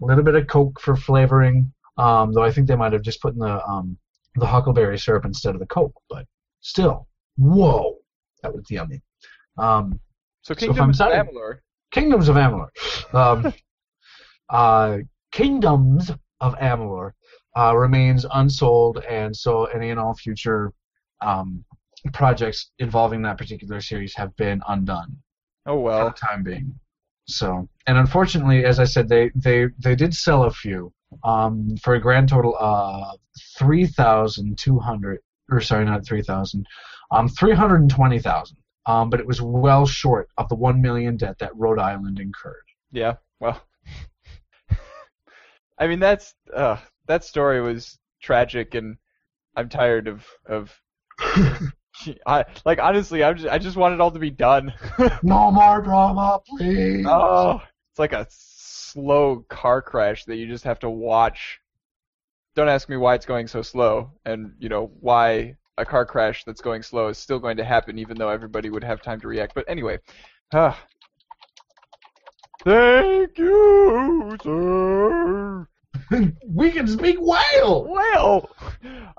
[0.00, 1.72] A little bit of Coke for flavoring.
[1.96, 3.96] Um, though I think they might have just put in the um,
[4.36, 6.26] the huckleberry syrup instead of the Coke, but
[6.60, 7.98] still, whoa,
[8.42, 9.00] that was yummy.
[9.58, 10.00] Um,
[10.42, 11.58] So So if Kingdom I'm of Amalur.
[11.92, 12.68] Kingdoms of Amalur.
[13.14, 13.54] Um,
[14.50, 14.98] uh,
[15.30, 17.12] Kingdoms of Amalur
[17.56, 20.72] uh, remains unsold, and so any and all future
[21.20, 21.64] um,
[22.12, 25.16] projects involving that particular series have been undone.
[25.66, 26.08] Oh well.
[26.08, 26.74] for the time being.
[27.26, 31.94] So, and unfortunately, as I said, they they they did sell a few um, for
[31.94, 33.18] a grand total of
[33.58, 36.66] three thousand two hundred, or sorry, not three thousand,
[37.10, 38.58] um, three hundred and twenty thousand.
[38.86, 42.64] Um, but it was well short of the one million debt that Rhode Island incurred.
[42.92, 43.14] Yeah.
[43.40, 43.60] Well.
[45.78, 48.96] I mean that's uh that story was tragic and
[49.56, 50.72] I'm tired of of
[52.26, 54.72] I like honestly I'm just, I just want it all to be done.
[55.22, 57.06] no more drama, please.
[57.08, 61.60] oh, it's like a slow car crash that you just have to watch.
[62.54, 66.44] Don't ask me why it's going so slow and you know why a car crash
[66.44, 69.28] that's going slow is still going to happen even though everybody would have time to
[69.28, 69.54] react.
[69.54, 69.98] But anyway.
[72.64, 75.66] Thank you, sir.
[76.48, 77.86] we can speak whale.
[77.88, 78.50] Well,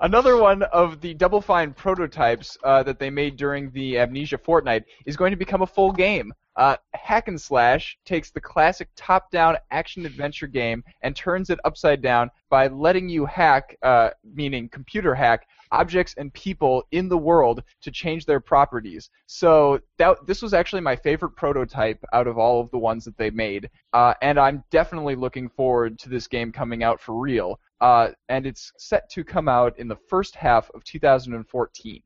[0.00, 4.84] another one of the Double Fine prototypes uh, that they made during the Amnesia Fortnight
[5.04, 6.32] is going to become a full game.
[6.56, 12.30] Uh, Hack and Slash takes the classic top-down action-adventure game and turns it upside down
[12.48, 17.90] by letting you hack, uh, meaning computer hack, objects and people in the world to
[17.90, 19.10] change their properties.
[19.26, 23.18] So that this was actually my favorite prototype out of all of the ones that
[23.18, 27.58] they made, uh, and I'm definitely looking forward to this game coming out for real.
[27.80, 32.02] Uh, and it's set to come out in the first half of 2014.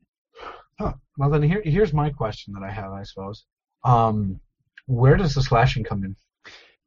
[0.79, 0.93] Huh.
[1.17, 3.45] Well, then here here's my question that I have, I suppose.
[3.83, 4.39] Um,
[4.87, 6.15] where does the slashing come in?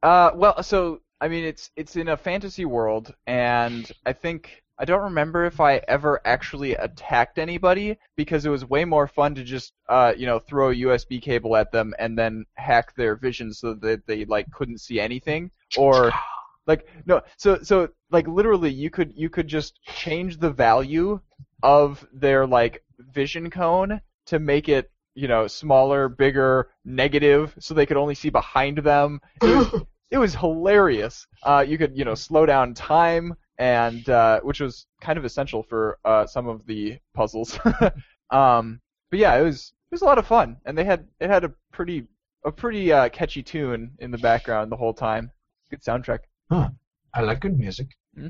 [0.03, 4.85] Uh, well, so I mean, it's it's in a fantasy world, and I think I
[4.85, 9.45] don't remember if I ever actually attacked anybody because it was way more fun to
[9.45, 13.53] just uh, you know throw a USB cable at them and then hack their vision
[13.53, 16.13] so that they like couldn't see anything or
[16.67, 21.21] like no so so like literally you could you could just change the value
[21.63, 27.87] of their like vision cone to make it you know smaller bigger negative so they
[27.87, 32.15] could only see behind them it was, it was hilarious uh, you could you know
[32.15, 36.99] slow down time and uh, which was kind of essential for uh, some of the
[37.15, 37.59] puzzles
[38.31, 41.31] um, but yeah it was it was a lot of fun and they had it
[41.31, 42.07] had a pretty
[42.45, 45.31] a pretty uh, catchy tune in the background the whole time
[45.71, 46.71] good soundtrack Huh.
[47.15, 47.89] I like good music.
[48.15, 48.29] hmm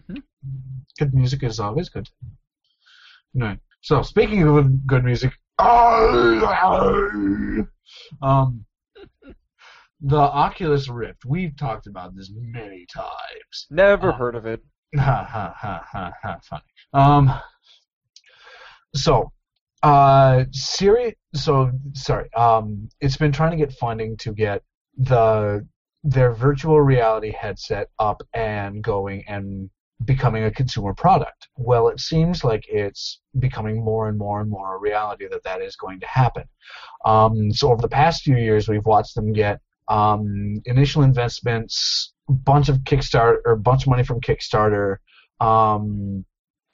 [0.99, 2.09] Good music is always good.
[3.33, 3.57] No.
[3.81, 5.33] So speaking of good music,
[8.23, 8.65] um,
[10.01, 11.25] the Oculus Rift.
[11.25, 13.67] We've talked about this many times.
[13.71, 14.61] never Uh, heard of it
[14.97, 16.39] Ha ha ha ha ha.
[16.45, 16.63] Funny.
[16.93, 17.41] Um.
[18.95, 19.33] So,
[19.83, 21.17] uh, Siri.
[21.35, 22.33] So sorry.
[22.35, 24.63] Um, it's been trying to get funding to get
[24.97, 25.67] the
[26.05, 29.71] their virtual reality headset up and going and
[30.05, 31.49] becoming a consumer product.
[31.57, 35.63] Well, it seems like it's becoming more and more and more a reality that that
[35.63, 36.45] is going to happen.
[37.05, 42.33] Um, so over the past few years, we've watched them get um, initial investments, a
[42.33, 44.97] bunch of Kickstarter or a bunch of money from Kickstarter,
[45.41, 46.25] um,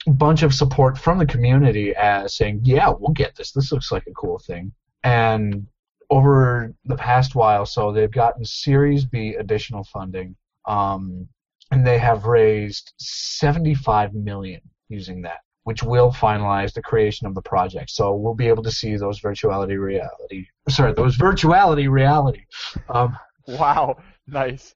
[0.07, 3.51] bunch of support from the community as saying, "Yeah, we'll get this.
[3.51, 4.71] This looks like a cool thing."
[5.03, 5.67] And
[6.09, 11.27] over the past while, so they've gotten Series B additional funding, um,
[11.71, 17.41] and they have raised 75 million using that, which will finalize the creation of the
[17.41, 17.89] project.
[17.89, 22.43] So we'll be able to see those virtuality reality, sorry, those virtuality reality.
[22.89, 24.75] Um, wow Nice.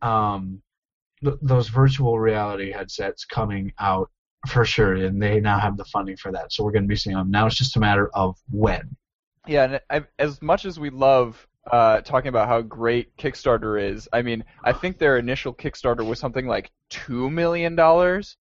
[0.00, 0.62] um,
[1.24, 4.10] th- those virtual reality headsets coming out
[4.46, 6.52] for sure, and they now have the funding for that.
[6.52, 7.30] So we're going to be seeing them.
[7.30, 8.96] Now it's just a matter of when.
[9.46, 14.08] Yeah, and I, as much as we love uh, talking about how great Kickstarter is,
[14.12, 18.36] I mean, I think their initial Kickstarter was something like two million dollars,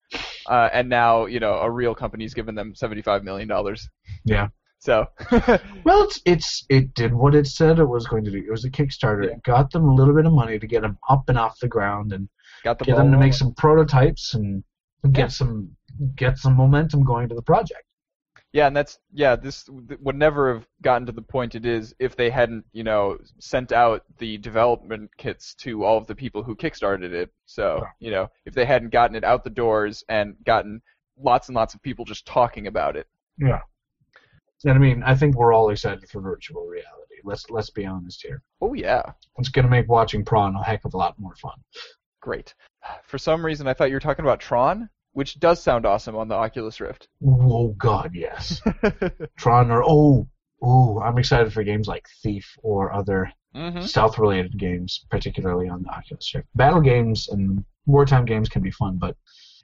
[0.47, 3.89] uh, and now you know a real company's given them seventy-five million dollars.
[4.25, 4.47] Yeah.
[4.79, 8.37] So, Well, it's it's it did what it said it was going to do.
[8.37, 9.25] It was a Kickstarter.
[9.25, 9.31] Yeah.
[9.31, 11.67] It got them a little bit of money to get them up and off the
[11.67, 12.29] ground and
[12.63, 14.63] got the get them to make some prototypes and
[15.11, 15.27] get Yeah.
[15.27, 15.71] some
[16.15, 17.83] get some momentum going to the project.
[18.57, 19.35] Yeah, and that's yeah.
[19.35, 23.19] This would never have gotten to the point it is if they hadn't, you know,
[23.37, 27.29] sent out the development kits to all of the people who kickstarted it.
[27.45, 30.81] So, you know, if they hadn't gotten it out the doors and gotten
[31.21, 33.05] lots and lots of people just talking about it.
[33.37, 33.59] Yeah.
[34.63, 37.21] And I mean, I think we're all excited for virtual reality.
[37.23, 38.41] Let's let's be honest here.
[38.59, 39.03] Oh yeah,
[39.37, 41.59] It's going to make watching Prawn a heck of a lot more fun.
[42.21, 42.55] great.
[43.03, 46.27] For some reason, I thought you were talking about Tron, which does sound awesome on
[46.27, 47.07] the Oculus Rift.
[47.25, 48.61] Oh God, yes.
[49.35, 50.27] Tron or oh
[50.61, 55.89] oh, I'm excited for games like Thief or other hmm stealth-related games, particularly on the
[55.89, 56.47] Oculus Rift.
[56.53, 59.17] Battle games and wartime games can be fun, but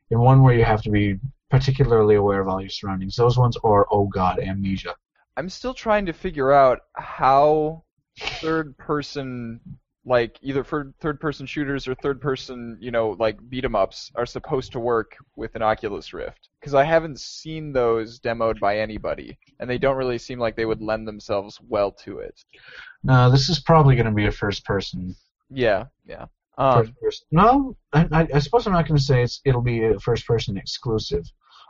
[0.10, 1.20] in one where you have to be
[1.52, 4.96] particularly aware of all your surroundings, those ones are oh God, amnesia.
[5.38, 7.84] I'm still trying to figure out how
[8.18, 9.60] third person
[10.06, 14.12] like either for third person shooters or third person, you know, like beat 'em ups
[14.16, 18.80] are supposed to work with an Oculus Rift because I haven't seen those demoed by
[18.80, 22.44] anybody and they don't really seem like they would lend themselves well to it.
[23.04, 25.16] No, this is probably going to be a first-person.
[25.50, 26.26] Yeah, yeah.
[26.58, 27.28] Um, first person.
[27.32, 30.58] No, I, I, I suppose I'm not going to say it's it'll be a first-person
[30.58, 31.26] exclusive.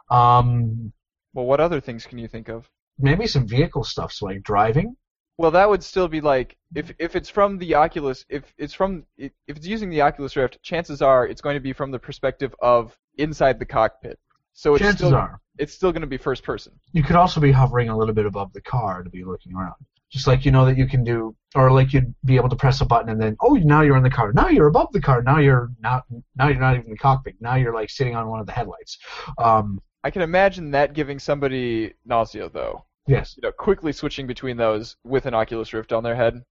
[0.10, 0.91] Um,
[1.34, 2.69] well, what other things can you think of?
[3.00, 4.96] maybe some vehicle stuff, so like driving.
[5.38, 9.06] Well, that would still be like if if it's from the Oculus, if it's from
[9.17, 12.54] if it's using the Oculus Rift, chances are it's going to be from the perspective
[12.62, 14.19] of inside the cockpit.
[14.54, 15.41] So it's Chances still are.
[15.58, 16.74] it's still going to be first person.
[16.91, 19.74] You could also be hovering a little bit above the car to be looking around.
[20.12, 22.82] Just like you know that you can do, or like you'd be able to press
[22.82, 24.32] a button and then, oh, now you're in the car.
[24.32, 25.24] Now you're above the car.
[25.24, 26.04] Now you're not.
[26.36, 27.36] Now you're not even in the cockpit.
[27.39, 29.00] Now you're like sitting on one of the headlights.
[29.39, 32.86] Um, I can imagine that giving somebody nausea though.
[33.08, 36.42] Yes, You know, quickly switching between those with an Oculus Rift on their head.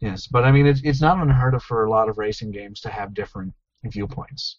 [0.00, 2.80] yes, but I mean, it's it's not unheard of for a lot of racing games
[2.82, 3.52] to have different
[3.84, 4.58] viewpoints.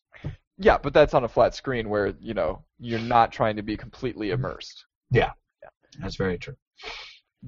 [0.58, 3.76] Yeah, but that's on a flat screen where you know you're not trying to be
[3.78, 4.46] completely mm-hmm.
[4.46, 4.86] immersed.
[5.12, 5.70] Yeah, yeah.
[6.00, 6.56] that's very true.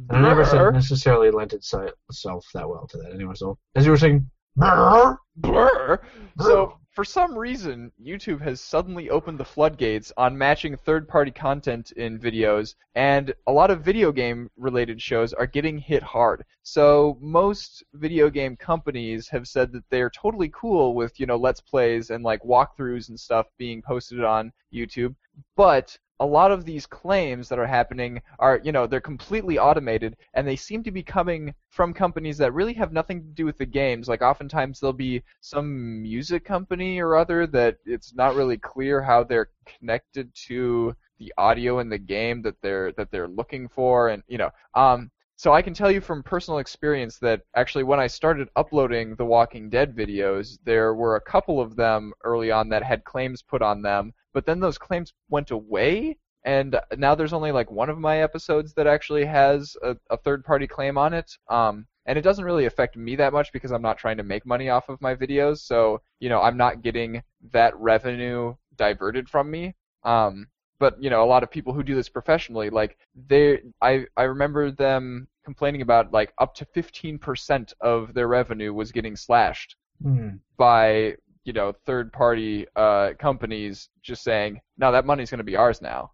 [0.10, 3.34] And I never said necessarily lent itself that well to that anyway.
[3.36, 6.02] So as you were saying, brr, Blur.
[6.40, 12.18] So for some reason, YouTube has suddenly opened the floodgates on matching third-party content in
[12.18, 16.44] videos, and a lot of video game-related shows are getting hit hard.
[16.64, 21.62] So most video game companies have said that they're totally cool with, you know, let's
[21.62, 25.14] plays and like walkthroughs and stuff being posted on YouTube,
[25.56, 30.18] but a lot of these claims that are happening are, you know, they're completely automated
[30.34, 33.58] and they seem to be coming from companies that really have nothing to do with
[33.58, 34.08] the games.
[34.08, 39.24] Like oftentimes there'll be some music company or other that it's not really clear how
[39.24, 44.24] they're connected to the audio in the game that they're that they're looking for and
[44.28, 48.08] you know, um so I can tell you from personal experience that actually when I
[48.08, 52.82] started uploading the Walking Dead videos, there were a couple of them early on that
[52.82, 57.52] had claims put on them, but then those claims went away and now there's only
[57.52, 61.36] like one of my episodes that actually has a, a third party claim on it.
[61.50, 64.46] Um and it doesn't really affect me that much because I'm not trying to make
[64.46, 69.50] money off of my videos, so you know, I'm not getting that revenue diverted from
[69.50, 69.74] me.
[70.04, 70.46] Um
[70.78, 73.00] but you know a lot of people who do this professionally like
[73.32, 78.92] they i i remember them complaining about like up to 15% of their revenue was
[78.92, 80.36] getting slashed Hmm.
[80.58, 81.16] by
[81.48, 85.82] you know third party uh, companies just saying no that money's going to be ours
[85.82, 86.12] now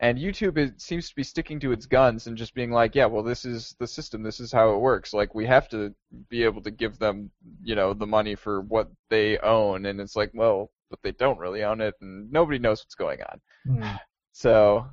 [0.00, 3.06] and youtube is, seems to be sticking to its guns and just being like yeah
[3.06, 5.94] well this is the system this is how it works like we have to
[6.28, 7.30] be able to give them
[7.62, 11.38] you know the money for what they own and it's like well but they don't
[11.38, 13.96] really own it and nobody knows what's going on Hmm.
[14.32, 14.86] so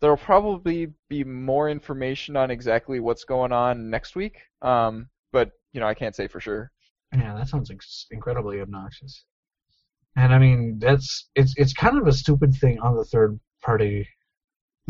[0.00, 4.38] there'll probably be more information on exactly what's going on next week.
[4.62, 6.72] Um, but you know, I can't say for sure.
[7.12, 9.24] Yeah, that sounds ex- incredibly obnoxious.
[10.16, 14.08] And I mean, that's it's it's kind of a stupid thing on the third party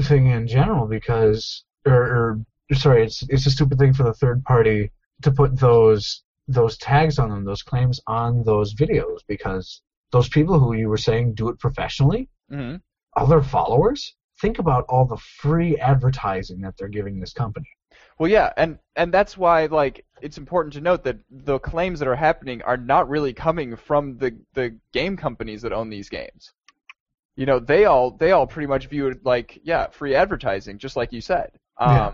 [0.02, 4.42] thing in general because, or, or sorry, it's it's a stupid thing for the third
[4.44, 4.90] party
[5.22, 10.58] to put those those tags on them, those claims on those videos because those people
[10.58, 12.76] who you were saying do it professionally, hmm
[13.16, 17.68] other followers, think about all the free advertising that they're giving this company.
[18.18, 22.08] Well, yeah, and and that's why like it's important to note that the claims that
[22.08, 26.52] are happening are not really coming from the the game companies that own these games.
[27.36, 30.96] You know, they all they all pretty much view it like yeah, free advertising, just
[30.96, 31.52] like you said.
[31.78, 32.12] Um, Yeah.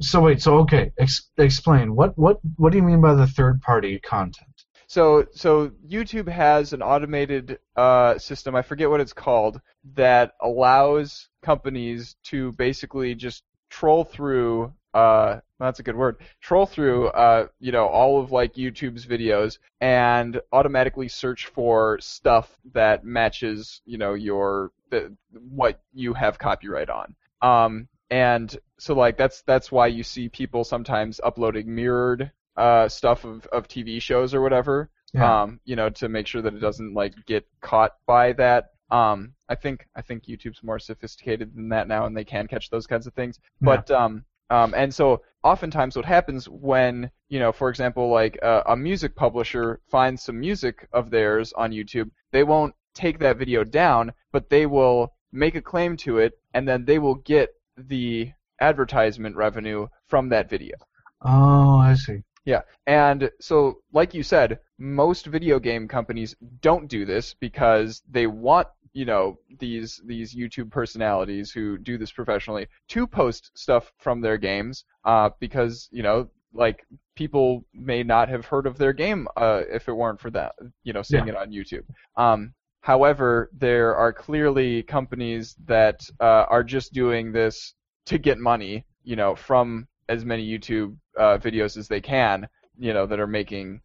[0.00, 3.62] So wait, so okay, ex- explain what what what do you mean by the third
[3.62, 4.55] party content?
[4.86, 8.54] So so YouTube has an automated uh, system.
[8.54, 9.60] I forget what it's called
[9.94, 14.72] that allows companies to basically just troll through.
[14.94, 16.16] Uh, that's a good word.
[16.40, 22.56] Troll through, uh, you know, all of like YouTube's videos and automatically search for stuff
[22.72, 27.14] that matches, you know, your the, what you have copyright on.
[27.42, 33.24] Um, and so like that's that's why you see people sometimes uploading mirrored uh, stuff
[33.24, 34.90] of, of TV shows or whatever.
[35.12, 35.42] Yeah.
[35.42, 38.70] Um, you know, to make sure that it doesn't like get caught by that.
[38.90, 42.70] Um, I think I think YouTube's more sophisticated than that now, and they can catch
[42.70, 43.38] those kinds of things.
[43.60, 43.66] Yeah.
[43.66, 48.62] But um, um, and so oftentimes what happens when you know, for example, like uh,
[48.66, 53.64] a music publisher finds some music of theirs on YouTube, they won't take that video
[53.64, 58.32] down, but they will make a claim to it, and then they will get the
[58.60, 60.76] advertisement revenue from that video.
[61.22, 62.22] Oh, I see.
[62.46, 68.26] Yeah, and so like you said, most video game companies don't do this because they
[68.28, 74.20] want you know these these YouTube personalities who do this professionally to post stuff from
[74.22, 76.86] their games uh, because you know like
[77.16, 80.92] people may not have heard of their game uh, if it weren't for that you
[80.92, 81.32] know seeing Yeah.
[81.32, 81.84] it on YouTube.
[82.16, 87.74] Um, however, there are clearly companies that uh, are just doing this
[88.06, 92.48] to get money you know from as many YouTube uh, videos as they can
[92.78, 93.80] you know that are making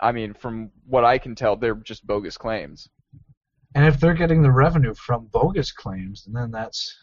[0.00, 2.88] I mean, from what I can tell, they're just bogus claims.
[3.74, 6.94] And if they're getting the revenue from bogus claims, then that's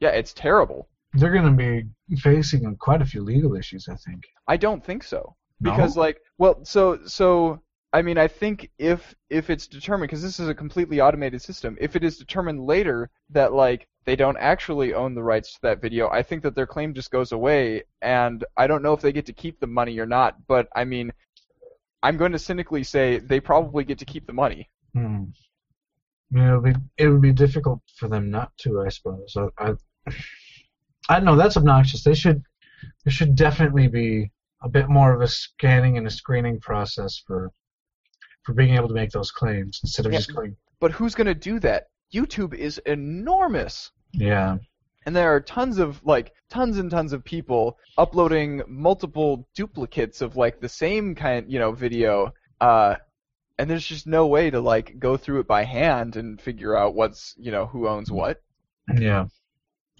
[0.00, 0.88] Yeah, it's terrible.
[1.14, 4.24] they're going to be facing quite a few legal issues, I think.
[4.46, 5.36] I don't think so.
[5.60, 5.70] No?
[5.70, 7.60] Because like, well, so so
[7.92, 11.76] I mean, I think if if it's determined because this is a completely automated system,
[11.80, 15.80] if it is determined later that like they don't actually own the rights to that
[15.80, 19.12] video, I think that their claim just goes away and I don't know if they
[19.12, 21.12] get to keep the money or not, but I mean,
[22.02, 24.68] I'm going to cynically say they probably get to keep the money.
[24.94, 25.24] Hmm.
[26.30, 29.34] It would, be, it would be difficult for them not to, I suppose.
[29.36, 29.74] I, I,
[31.08, 31.36] I don't know.
[31.36, 32.04] That's obnoxious.
[32.04, 32.42] They should,
[33.04, 34.30] there should definitely be
[34.62, 37.50] a bit more of a scanning and a screening process for,
[38.48, 40.20] for being able to make those claims instead of Yeah.
[40.20, 41.88] just going, But who's going to do that?
[42.14, 43.90] YouTube is enormous.
[44.14, 44.56] yeah,
[45.04, 50.34] and there are tons of like tons and tons of people uploading multiple duplicates of
[50.36, 52.32] like the same kind you know video
[52.62, 52.94] uh
[53.58, 56.94] and there's just no way to like go through it by hand and figure out
[56.94, 58.40] what's you know who owns what
[58.98, 59.26] yeah.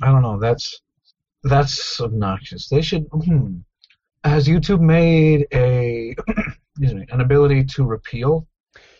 [0.01, 0.38] I don't know.
[0.38, 0.80] That's
[1.42, 2.68] that's obnoxious.
[2.68, 3.05] They should.
[3.12, 3.59] Hmm.
[4.24, 6.16] Has YouTube made a
[6.78, 8.46] excuse me an ability to repeal?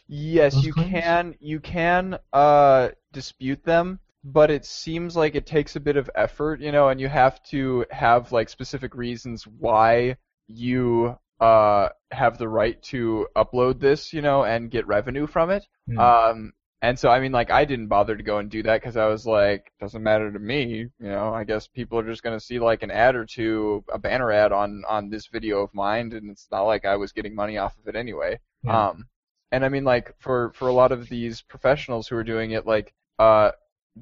[0.09, 0.91] yes you claims?
[0.93, 6.11] can you can uh dispute them but it seems like it takes a bit of
[6.15, 10.17] effort you know and you have to have like specific reasons why
[10.47, 15.65] you uh have the right to upload this you know and get revenue from it
[15.89, 15.99] Hmm.
[15.99, 18.97] Um, and so I mean, like, I didn't bother to go and do that because
[18.97, 21.35] I was like, doesn't matter to me, you know.
[21.35, 24.53] I guess people are just gonna see like an ad or two, a banner ad
[24.53, 27.77] on on this video of mine, and it's not like I was getting money off
[27.79, 28.39] of it anyway.
[28.63, 28.89] Yeah.
[28.91, 29.07] Um,
[29.51, 32.67] and I mean, like, for for a lot of these professionals who are doing it,
[32.67, 33.53] like, uh,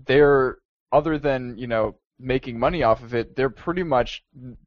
[0.06, 0.58] they're
[0.92, 4.22] other than you know making money off of it, they're pretty much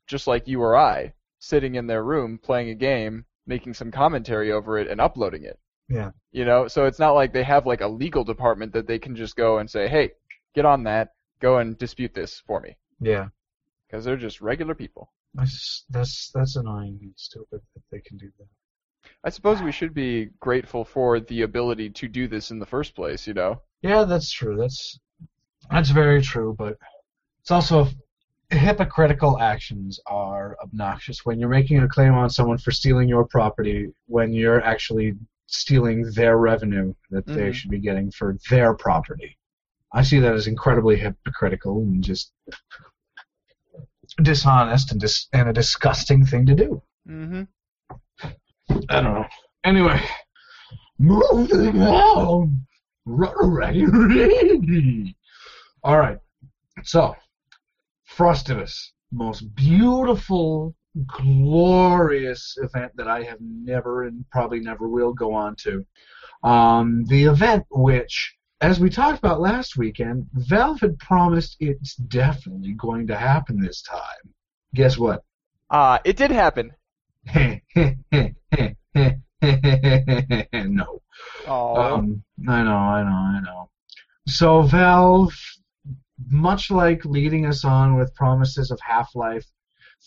[0.07, 4.51] just like you or I, sitting in their room playing a game, making some commentary
[4.51, 5.59] over it, and uploading it.
[5.89, 6.11] Yeah.
[6.31, 9.15] You know, so it's not like they have like a legal department that they can
[9.15, 10.11] just go and say, "Hey,
[10.53, 13.29] get on that, go and dispute this for me," Yeah.
[13.87, 15.11] because they're just regular people.
[15.33, 18.47] That's that's that's annoying and stupid that they can do that.
[19.23, 22.95] I suppose we should be grateful for the ability to do this in the first
[22.95, 23.25] place.
[23.25, 23.61] You know.
[23.81, 24.55] Yeah, that's true.
[24.57, 24.99] That's
[25.71, 26.77] that's very true, but
[27.41, 27.87] it's also
[28.51, 33.87] hypocritical actions are obnoxious when you're making a claim on someone for stealing your property
[34.07, 35.13] when you're actually
[35.51, 37.53] stealing their revenue that they Mhm.
[37.53, 39.37] should be getting for their property.
[39.91, 42.31] I see that as incredibly hypocritical and just
[44.21, 46.81] dishonest and dis- and a disgusting thing to do.
[47.07, 47.43] Mm-hmm.
[48.89, 49.27] I don't know.
[49.63, 49.99] Anyway,
[50.99, 52.65] moving on.
[55.83, 56.19] All right.
[56.83, 57.15] So,
[58.07, 60.75] Frostivus, most beautiful,
[61.07, 65.85] glorious event that I have never and probably never will go on to.
[66.43, 72.73] Um, the event which as we talked about last weekend, Valve had promised it's definitely
[72.73, 74.33] going to happen this time.
[74.75, 75.23] Guess what?
[75.69, 76.73] Uh, it did happen.
[77.33, 77.61] no.
[81.47, 81.75] Oh.
[81.75, 83.69] Um, I know, I know, I know.
[84.27, 85.33] So Valve,
[86.29, 89.45] much like leading us on with promises of Half-Life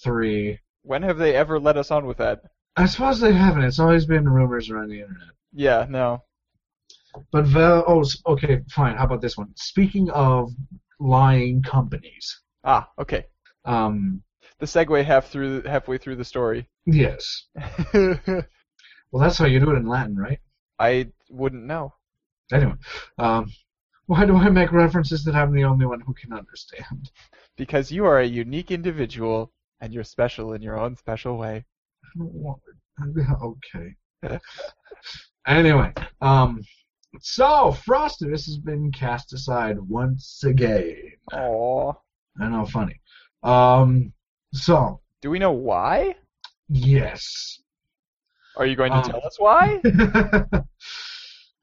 [0.03, 2.43] 3, when have they ever let us on with that?
[2.77, 3.65] I suppose they haven't.
[3.65, 5.29] It's always been rumors around the internet.
[5.53, 6.25] Yeah, no.
[7.31, 8.97] But Valve, oh, okay, fine.
[8.97, 9.53] How about this one?
[9.57, 10.51] Speaking of
[10.99, 13.27] lying companies, Ah, okay.
[13.65, 14.23] um,
[14.61, 16.69] The segue half through halfway through the story.
[16.87, 17.47] yes.
[19.13, 20.41] Well, that's how you do it in Latin, right?
[20.79, 21.93] I wouldn't know.
[22.51, 22.75] Anyway,
[23.19, 23.51] um,
[24.07, 27.11] why do I make references that I'm the only one who can understand?
[27.59, 29.53] Because you are a unique individual
[29.83, 31.65] and you're special in your own special way.
[32.05, 32.63] I don't want-
[33.43, 34.39] Okay.
[35.47, 36.63] anyway, um,
[37.21, 40.95] so Frostivus has been cast aside once again.
[41.33, 41.97] Aww.
[42.41, 43.01] I know, funny.
[43.43, 44.13] Um,
[44.55, 46.15] so Do we know why?
[46.69, 47.59] yes.
[48.57, 49.81] Are you going to Um, tell us why?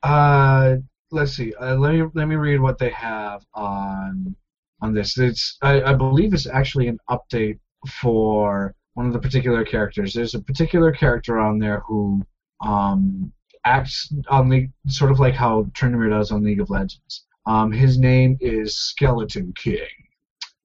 [0.03, 0.75] uh,
[1.11, 1.53] let's see.
[1.55, 4.35] Uh, let me let me read what they have on
[4.81, 5.17] on this.
[5.17, 10.13] It's I, I believe it's actually an update for one of the particular characters.
[10.13, 12.25] There's a particular character on there who
[12.61, 13.31] um
[13.65, 17.25] acts on the sort of like how Tryndamere does on League of Legends.
[17.45, 19.87] Um, his name is Skeleton King.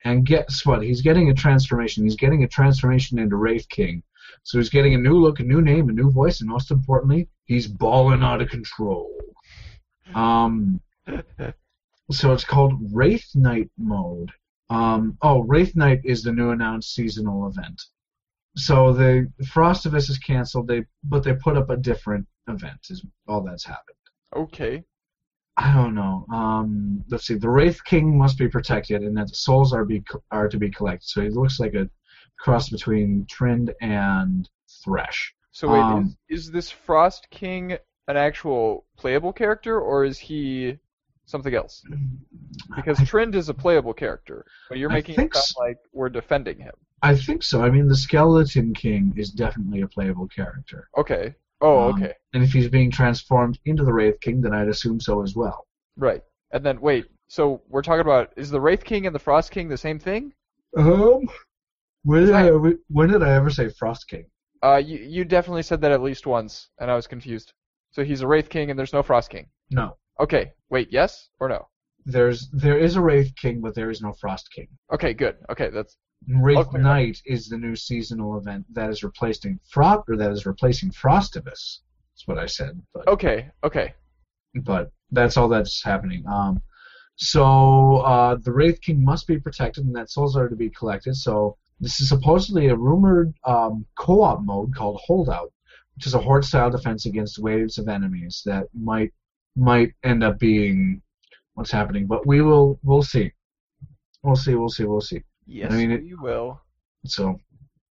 [0.05, 0.83] And guess what?
[0.83, 2.05] He's getting a transformation.
[2.05, 4.03] He's getting a transformation into Wraith King.
[4.43, 7.29] So he's getting a new look, a new name, a new voice, and most importantly,
[7.45, 9.11] he's balling out of control.
[10.15, 10.81] Um,
[12.11, 14.31] so it's called Wraith Night mode.
[14.71, 17.81] Um, oh, Wraith Night is the new announced seasonal event.
[18.57, 20.69] So the Frostivus is canceled.
[20.69, 22.79] They but they put up a different event.
[22.91, 23.97] Is all that's happened.
[24.35, 24.85] okay.
[25.57, 26.27] I don't know.
[26.33, 27.35] Um, let's see.
[27.35, 30.71] The Wraith King must be protected, and that the souls are be are to be
[30.71, 31.07] collected.
[31.07, 31.89] So it looks like a
[32.39, 34.49] cross between Trynd and
[34.85, 35.33] Thresh.
[35.53, 40.79] So wait, Um, is, is this Frost King an actual playable character or is he
[41.27, 41.83] something else?
[42.77, 46.09] Because I, Trynd is a playable character, but you're making it sound s- like we're
[46.09, 46.73] defending him.
[47.03, 47.63] I think so.
[47.63, 50.89] I mean, the Skeleton King is definitely a playable character.
[50.97, 51.35] Okay.
[51.61, 52.13] Oh, Um, okay.
[52.33, 55.67] And if he's being transformed into the Wraith King, then I'd assume so as well.
[55.97, 56.23] Right.
[56.53, 59.69] And then wait, so we're talking about is the Wraith King and the Frost King
[59.69, 60.33] the same thing?
[60.77, 61.29] Um,
[62.05, 62.53] when did I Right.
[62.55, 64.27] ever, when did I ever say Frost King?
[64.63, 67.53] Uh, you you definitely said that at least once, and I was confused.
[67.91, 69.49] So he's a Wraith King and there's no Frost King.
[69.71, 70.53] No, Okay.
[70.71, 71.69] Wait, yes or no?
[72.07, 74.69] there's there is a Wraith King, but there is no Frost King.
[74.93, 75.37] Okay, good.
[75.51, 75.97] Okay, that's
[76.29, 76.79] Wraith Okay.
[76.79, 81.81] Night is the new seasonal event that is replacing Frost or that is replacing Frostivus.
[82.13, 83.51] That's what I said, but okay.
[83.65, 83.95] Okay.
[84.63, 86.25] but that's all that's happening.
[86.27, 86.63] Um,
[87.17, 91.15] so uh, the Wraith King must be protected, and that souls are to be collected.
[91.17, 95.53] So this is supposedly a rumored um, co-op mode called Holdout,
[95.97, 99.13] which is a horde-style defense against waves of enemies that might
[99.57, 101.01] might end up being
[101.55, 102.07] what's happening.
[102.07, 103.33] But we will we'll see.
[104.23, 104.55] We'll see.
[104.55, 104.85] We'll see.
[104.85, 105.23] We'll see.
[105.47, 106.61] Yes, I mean, it- we will.
[107.07, 107.39] So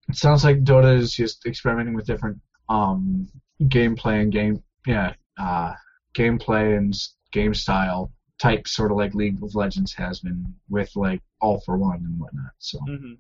[0.09, 2.39] it sounds like Dota is just experimenting with different
[2.69, 3.29] um,
[3.65, 5.75] gameplay and game yeah uh,
[6.17, 6.95] gameplay and
[7.33, 8.11] game style
[8.41, 12.19] type sort of like League of Legends has been with like All for One and
[12.19, 12.51] whatnot.
[12.59, 13.13] So Mm-hmm.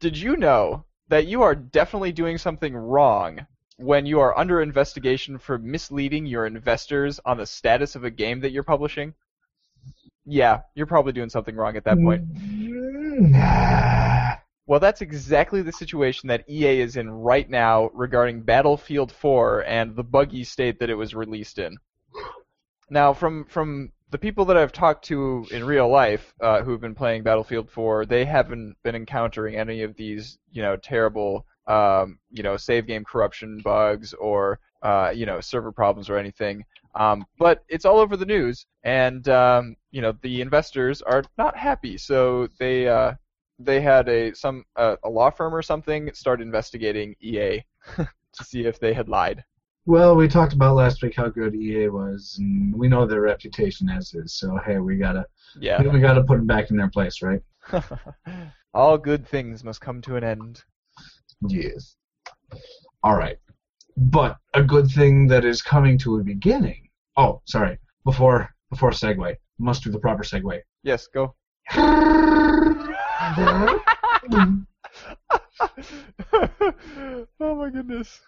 [0.00, 3.46] Did you know that you are definitely doing something wrong
[3.76, 8.40] when you are under investigation for misleading your investors on the status of a game
[8.40, 9.14] that you're publishing?
[10.24, 12.24] Yeah, you're probably doing something wrong at that point.
[14.68, 19.94] Well, that's exactly the situation that EA is in right now regarding Battlefield 4 and
[19.94, 21.76] the buggy state that it was released in.
[22.90, 26.94] Now, from from the people that I've talked to in real life uh, who've been
[26.94, 32.42] playing Battlefield 4, they haven't been encountering any of these, you know, terrible, um, you
[32.42, 36.64] know, save game corruption bugs or, uh, you know, server problems or anything.
[36.94, 41.56] Um, but it's all over the news, and um, you know, the investors are not
[41.56, 42.88] happy, so they.
[42.88, 43.14] Uh,
[43.58, 47.62] they had a some uh, a law firm or something start investigating EA
[47.96, 49.42] to see if they had lied.
[49.86, 53.88] Well, we talked about last week how good EA was, and we know their reputation
[53.88, 54.34] as is.
[54.34, 55.24] So hey, we gotta
[55.58, 55.80] Yeah.
[55.80, 57.40] we gotta put them back in their place, right?
[58.74, 60.64] All good things must come to an end.
[61.48, 61.96] Yes.
[63.02, 63.38] All right.
[63.96, 66.88] But a good thing that is coming to a beginning.
[67.16, 67.78] Oh, sorry.
[68.04, 70.60] Before before segue, must do the proper segue.
[70.82, 71.34] Yes, go.
[77.40, 78.20] oh my goodness.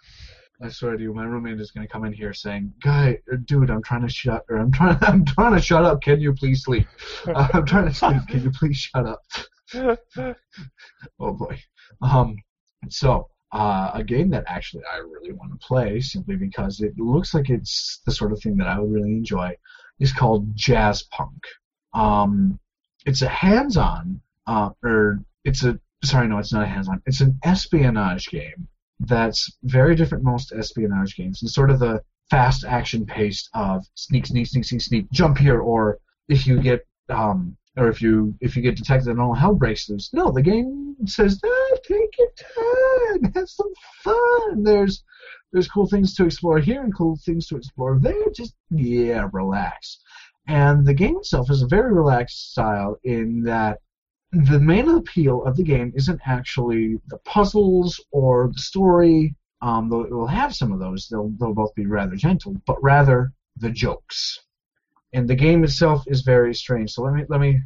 [0.61, 3.81] I swear to you, my roommate is gonna come in here saying, "Guy, dude, I'm
[3.81, 6.01] trying to shut, or I'm trying, I'm trying to shut up.
[6.01, 6.87] Can you please sleep?
[7.27, 8.21] Uh, I'm trying to sleep.
[8.27, 9.21] Can you please shut up?"
[11.19, 11.59] Oh boy.
[12.01, 12.35] Um,
[12.87, 17.33] so uh, a game that actually I really want to play simply because it looks
[17.33, 19.55] like it's the sort of thing that I would really enjoy
[19.99, 21.39] is called Jazzpunk.
[21.93, 22.59] Um,
[23.05, 27.01] it's a hands-on, uh, or it's a sorry, no, it's not a hands-on.
[27.05, 28.67] It's an espionage game
[29.01, 31.41] that's very different most espionage games.
[31.41, 35.59] It's sort of the fast action pace of sneak, sneak, sneak, sneak, sneak, jump here,
[35.59, 39.55] or if you get um, or if you if you get detected and all hell
[39.55, 40.09] breaks loose.
[40.13, 43.73] No, the game says, ah, take your time, have some
[44.03, 44.63] fun.
[44.63, 45.03] There's
[45.51, 48.29] there's cool things to explore here and cool things to explore there.
[48.35, 49.99] Just yeah, relax.
[50.47, 53.79] And the game itself is a very relaxed style in that
[54.31, 59.35] the main appeal of the game isn't actually the puzzles or the story.
[59.61, 62.81] Um, though it will have some of those, they'll they'll both be rather gentle, but
[62.81, 64.39] rather the jokes.
[65.13, 66.91] And the game itself is very strange.
[66.91, 67.61] So let me let me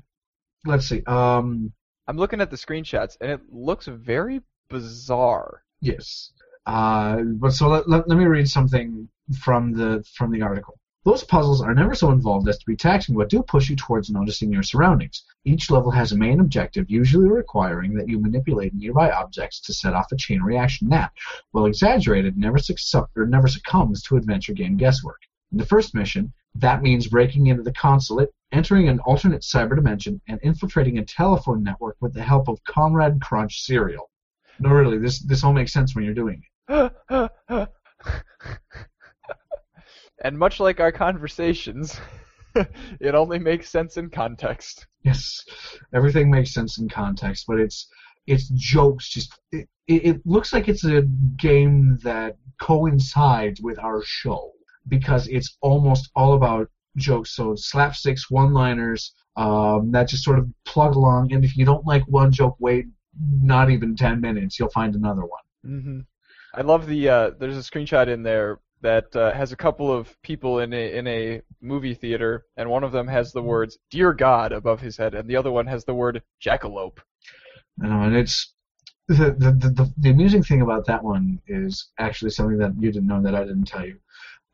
[0.65, 1.03] let's see.
[1.05, 1.73] Um,
[2.07, 5.63] I'm looking at the screenshots, and it looks very bizarre.
[5.81, 6.31] Yes.
[6.65, 10.79] Uh, but so let, let, let me read something from the from the article.
[11.05, 14.09] Those puzzles are never so involved as to be taxing, but do push you towards
[14.09, 15.25] noticing your surroundings.
[15.43, 19.93] Each level has a main objective, usually requiring that you manipulate nearby objects to set
[19.93, 21.11] off a chain reaction that,
[21.51, 22.57] while exaggerated, never,
[23.17, 25.19] or never succumbs to adventure game guesswork.
[25.53, 30.19] In the first mission, that means breaking into the consulate, entering an alternate cyber dimension,
[30.27, 34.09] and infiltrating a telephone network with the help of Comrade Crunch cereal.
[34.59, 36.91] No, really, this this all makes sense when you're doing it.
[40.23, 42.01] and much like our conversations,
[42.99, 44.87] it only makes sense in context.
[45.03, 45.45] Yes,
[45.93, 47.87] everything makes sense in context, but it's
[48.25, 49.07] it's jokes.
[49.07, 51.03] Just it, it, it looks like it's a
[51.37, 54.52] game that coincides with our show
[54.87, 57.35] because it's almost all about jokes.
[57.35, 61.33] So slapsticks, one-liners um, that just sort of plug along.
[61.33, 62.85] And if you don't like one joke, wait
[63.41, 65.43] not even ten minutes, you'll find another one.
[65.63, 65.99] hmm
[66.55, 67.09] I love the.
[67.09, 70.95] Uh, there's a screenshot in there that uh, has a couple of people in a
[70.95, 74.97] in a movie theater, and one of them has the words "Dear God" above his
[74.97, 76.99] head, and the other one has the word "Jackalope."
[77.77, 78.53] Know, and it's
[79.07, 83.07] the the the the amusing thing about that one is actually something that you didn't
[83.07, 83.97] know that I didn't tell you.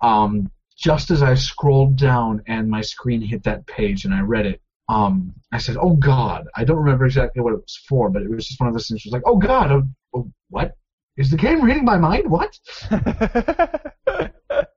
[0.01, 4.45] Um, just as I scrolled down and my screen hit that page and I read
[4.45, 8.21] it, um, I said, "Oh God!" I don't remember exactly what it was for, but
[8.23, 9.01] it was just one of those things.
[9.05, 9.71] It was like, "Oh God!
[9.71, 9.83] Oh,
[10.15, 10.75] oh, what
[11.17, 12.29] is the game reading my mind?
[12.29, 12.57] What?"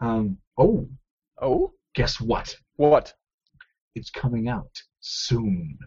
[0.00, 0.88] Um, oh,
[1.42, 2.56] oh, guess what?
[2.76, 3.12] what?
[3.94, 5.78] It's coming out soon,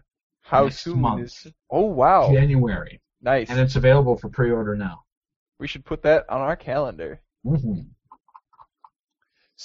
[0.42, 1.24] How soon month.
[1.24, 1.46] is?
[1.70, 3.50] Oh wow, January, nice.
[3.50, 5.02] and it's available for pre-order now.
[5.58, 7.20] we should put that on our calendar.
[7.44, 7.80] hmm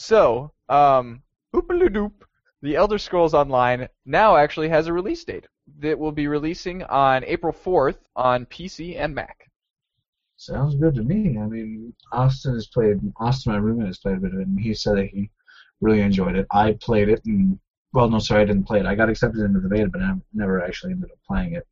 [0.02, 1.22] So, um,
[1.54, 2.14] doop.
[2.62, 5.46] The Elder Scrolls Online now actually has a release date.
[5.80, 9.52] That will be releasing on April 4th on PC and Mac.
[10.38, 11.38] Sounds good to me.
[11.38, 13.00] I mean, Austin has played.
[13.18, 15.30] Austin, my roommate, has played a bit of it, and he said that he
[15.82, 16.48] really enjoyed it.
[16.50, 17.60] I played it, and
[17.92, 18.86] well, no, sorry, I didn't play it.
[18.86, 21.68] I got accepted into the beta, but I never actually ended up playing it.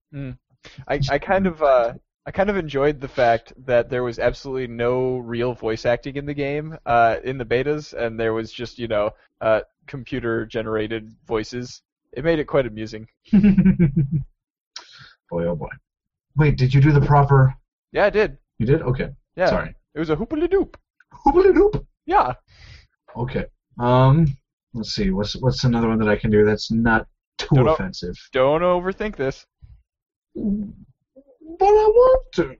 [0.89, 1.93] I, I kind of uh,
[2.27, 6.25] I kind of enjoyed the fact that there was absolutely no real voice acting in
[6.25, 11.15] the game uh, in the betas, and there was just you know uh, computer generated
[11.25, 11.81] voices.
[12.11, 13.07] It made it quite amusing.
[13.31, 15.69] boy, oh boy.
[16.35, 17.55] Wait, did you do the proper?
[17.93, 18.37] Yeah, I did.
[18.59, 18.81] You did?
[18.81, 19.09] Okay.
[19.37, 19.73] Yeah, Sorry.
[19.95, 20.75] it was a hoopily doop.
[21.13, 21.85] Hoopily doop.
[22.05, 22.33] Yeah.
[23.15, 23.45] Okay.
[23.79, 24.35] Um,
[24.73, 25.11] let's see.
[25.11, 27.07] What's what's another one that I can do that's not
[27.37, 28.17] too Don't offensive?
[28.33, 29.45] Don't overthink this.
[31.59, 32.55] But I want to.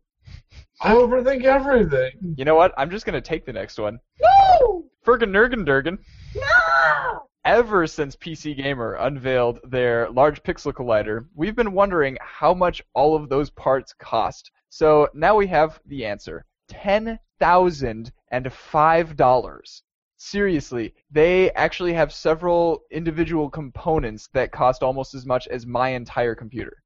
[0.82, 2.36] I overthink everything.
[2.38, 2.74] You know what?
[2.78, 4.00] I'm just gonna take the next one.
[4.22, 4.86] No.
[5.06, 5.98] Fergen Nurgen Durgen.
[6.36, 7.28] No.
[7.44, 13.16] Ever since PC Gamer unveiled their large pixel collider, we've been wondering how much all
[13.16, 14.52] of those parts cost.
[14.70, 16.46] So now we have the answer.
[16.68, 19.84] Ten thousand and five dollars.
[20.18, 26.36] Seriously, they actually have several individual components that cost almost as much as my entire
[26.36, 26.84] computer.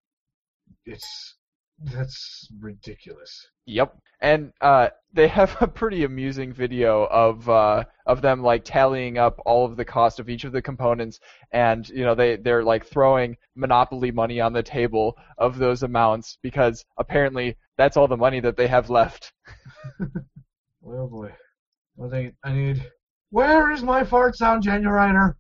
[0.86, 1.38] It's
[1.84, 3.48] that's ridiculous.
[3.66, 3.98] Yep.
[4.22, 9.40] And uh, they have a pretty amusing video of uh, of them like tallying up
[9.46, 11.20] all of the cost of each of the components,
[11.52, 16.38] and you know they they're like throwing monopoly money on the table of those amounts
[16.42, 19.34] because apparently that's all the money that they have left.
[20.84, 21.32] Oh boy.
[21.96, 22.92] Well, they, I need.
[23.30, 25.38] Where is my fart sound generator?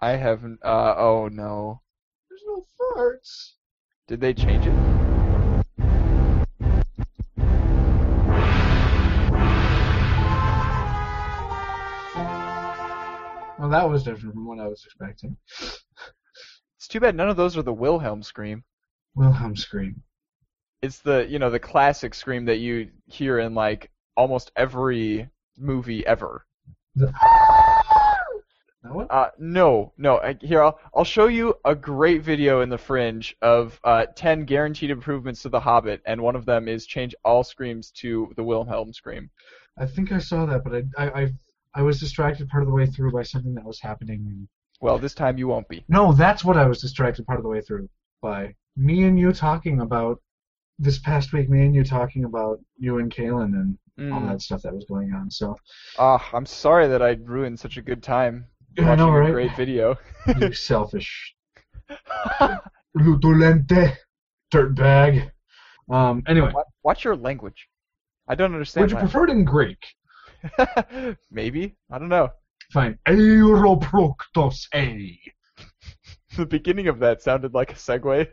[0.00, 0.60] I haven't.
[0.62, 1.80] Uh, oh no.
[2.28, 3.52] There's no farts.
[4.06, 4.99] Did they change it?
[13.70, 15.36] Well, that was different from what I was expecting.
[16.76, 18.64] It's too bad none of those are the Wilhelm scream.
[19.14, 20.02] Wilhelm scream.
[20.82, 26.04] It's the you know the classic scream that you hear in like almost every movie
[26.04, 26.44] ever.
[26.96, 27.12] The...
[29.10, 30.18] Uh, no, no.
[30.18, 34.46] I, here, I'll, I'll show you a great video in the Fringe of uh, 10
[34.46, 38.42] guaranteed improvements to The Hobbit, and one of them is change all screams to the
[38.42, 39.28] Wilhelm scream.
[39.78, 41.32] I think I saw that, but I, I, I,
[41.74, 44.48] I was distracted part of the way through by something that was happening.
[44.80, 45.84] Well, this time you won't be.
[45.88, 47.88] No, that's what I was distracted part of the way through
[48.22, 48.54] by.
[48.76, 50.20] Me and you talking about
[50.78, 51.48] this past week.
[51.50, 53.78] Me and you talking about you and Kalen and
[54.12, 54.28] all Mm.
[54.30, 55.30] that stuff that was going on.
[55.30, 55.54] So
[55.98, 58.46] Ah, I'm sorry that I ruined such a good time
[58.78, 59.32] watching know, a right?
[59.32, 59.96] great video.
[60.40, 61.34] you selfish
[62.96, 63.96] Lutulente,
[64.52, 65.30] dirtbag.
[65.90, 66.22] Um.
[66.26, 67.68] Anyway, Wa- Watch your language.
[68.28, 68.82] I don't understand.
[68.84, 69.78] would you prefer it in Greek?
[71.30, 71.76] Maybe.
[71.90, 72.30] I don't know.
[72.72, 72.98] Fine.
[73.06, 75.18] Aeroproctos A.
[76.36, 78.28] The beginning of that sounded like a segue.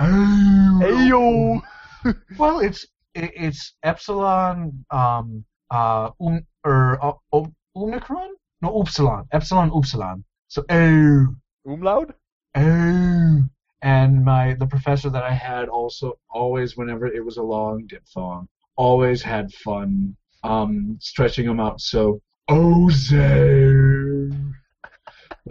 [0.00, 1.62] Ayo.
[2.38, 8.30] Well, it's it, it's epsilon um uh um or uh, o- omicron
[8.62, 11.34] no upsilon epsilon upsilon so oh
[11.66, 12.14] Umlaut?
[12.54, 13.42] oh
[13.82, 18.48] and my the professor that I had also always whenever it was a long diphthong
[18.76, 22.20] always had fun um stretching them out so
[22.50, 24.30] ozo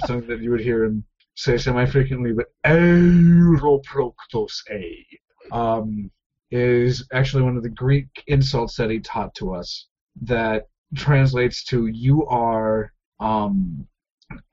[0.06, 1.04] something that you would hear him
[1.36, 5.06] say semi frequently but aeroproctos a
[5.52, 6.10] um
[6.52, 9.88] is actually one of the Greek insults that he taught to us
[10.22, 13.88] that translates to you are um,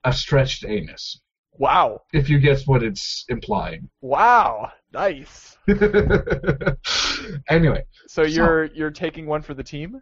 [0.03, 1.21] a stretched anus.
[1.57, 2.01] Wow.
[2.11, 3.89] If you guess what it's implying.
[4.01, 4.71] Wow.
[4.91, 5.57] Nice.
[7.49, 10.01] anyway, So you're you're taking one for the team?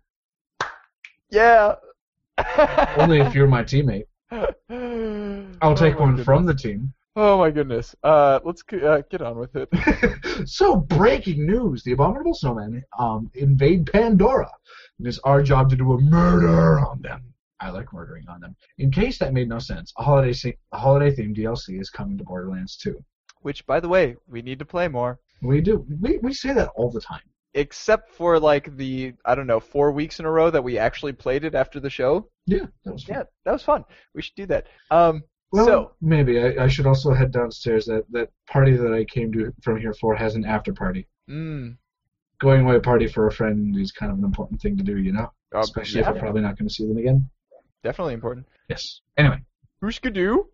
[1.34, 1.76] Yeah.
[2.98, 4.06] only if you're my teammate.
[5.62, 6.94] I'll take one from the team.
[7.16, 7.96] Oh my goodness.
[8.04, 9.70] Uh, let's uh, get on with it.
[10.48, 14.50] so breaking news: the abominable snowmen um, invade Pandora.
[15.00, 17.34] It is our job to do a murder on them.
[17.60, 18.56] I like murdering on them.
[18.78, 22.18] In case that made no sense, a holiday se- a holiday themed DLC is coming
[22.20, 23.04] to Borderlands 2.
[23.42, 25.20] Which, by the way, we need to play more.
[25.42, 25.86] We do.
[26.00, 27.22] We, we say that all the time.
[27.56, 31.14] Except for like the I don't know four weeks in a row that we actually
[31.14, 32.30] played it after the show.
[32.48, 33.16] Yeah, that was fun.
[33.18, 33.86] Yeah, that was fun.
[34.16, 34.68] We should do that.
[34.90, 37.86] Um, Well, so maybe I, I should also head downstairs.
[37.86, 41.08] That that party that I came to from here for has an after party.
[41.30, 41.78] mm,
[42.42, 45.12] Going away party for a friend is kind of an important thing to do, you
[45.14, 45.32] know.
[45.56, 47.30] uh, Especially yeah, if I'm probably not going to see them again.
[47.84, 48.48] definitely important.
[48.68, 49.02] Yes.
[49.18, 49.40] Anyway.
[49.80, 50.46] Who's Hushkadoo.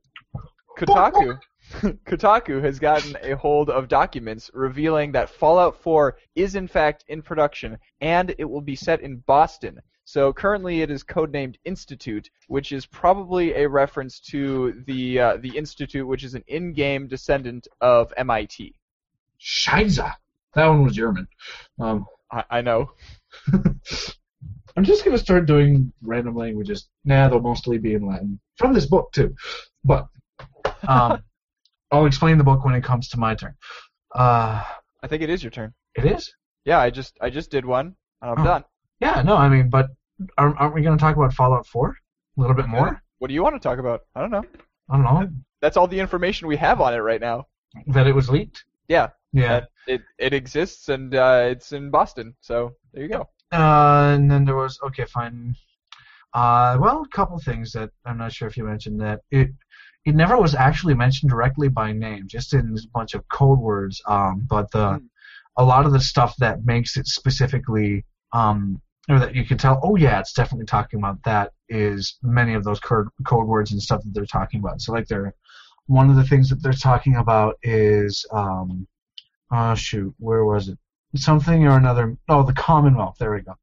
[0.78, 1.40] Kotaku.
[2.06, 7.22] Kotaku has gotten a hold of documents revealing that Fallout 4 is in fact in
[7.22, 9.80] production and it will be set in Boston.
[10.04, 15.56] So currently it is codenamed Institute, which is probably a reference to the uh, the
[15.56, 18.74] Institute, which is an in-game descendant of MIT.
[19.40, 20.12] Scheiße.
[20.56, 21.28] That one was German.
[21.80, 22.94] Um, I, I know.
[24.76, 26.90] I'm just gonna start doing random languages.
[27.06, 29.36] Nah, they'll mostly be in Latin from this book too.
[29.84, 30.08] But
[30.88, 31.22] um,
[31.92, 33.56] I'll explain the book when it comes to my turn.
[34.14, 34.64] Uh,
[35.04, 35.74] I think it is your turn.
[35.96, 36.34] it is.
[36.66, 37.96] Yeah, I just I just did one.
[38.22, 38.44] and I'm Oh.
[38.44, 38.64] done.
[39.00, 39.88] Yeah, no, I mean, but
[40.38, 41.96] aren't, aren't we gonna talk about Fallout 4
[42.38, 43.02] a little bit more?
[43.20, 44.02] What do you want to talk about?
[44.16, 44.44] I don't know.
[44.90, 45.30] I don't know
[45.62, 47.46] That's all the information we have on it right now.
[47.88, 48.64] that it was leaked.
[48.88, 49.10] Yeah.
[49.34, 49.66] Yeah.
[49.88, 52.36] It it exists and uh, it's in Boston.
[52.42, 53.30] So there you go.
[53.52, 55.56] Uh, and then there was okay, fine.
[56.34, 59.50] Uh, well, a couple things that I'm not sure if you mentioned that it
[60.06, 64.02] it never was actually mentioned directly by name, just in a bunch of code words.
[64.08, 65.06] Um, but the Hmm.
[65.58, 69.80] a lot of the stuff that makes it specifically um, or that you can tell,
[69.84, 73.82] oh yeah, it's definitely talking about that is many of those code code words and
[73.82, 74.82] stuff that they're talking about.
[74.82, 75.34] So like they're
[75.88, 78.88] one of the things that they're talking about is um,
[79.52, 80.78] oh shoot, where was it?
[81.16, 82.16] Something or another.
[82.30, 83.16] Oh, the Commonwealth.
[83.20, 83.56] There we go.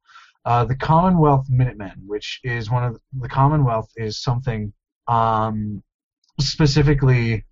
[0.45, 4.73] Uh, the Commonwealth Minutemen, which is one of the, the Commonwealth is something
[5.09, 5.83] um,
[6.39, 7.45] specifically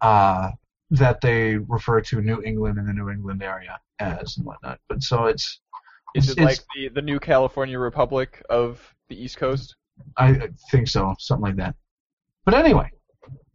[0.00, 0.50] uh,
[0.90, 4.78] that they refer to New England and the New England area as and whatnot.
[4.88, 5.60] But so it's
[6.14, 9.76] Is it's, it like the the new California Republic of the East Coast?
[10.16, 11.74] I I think so, something like that.
[12.44, 12.90] But anyway,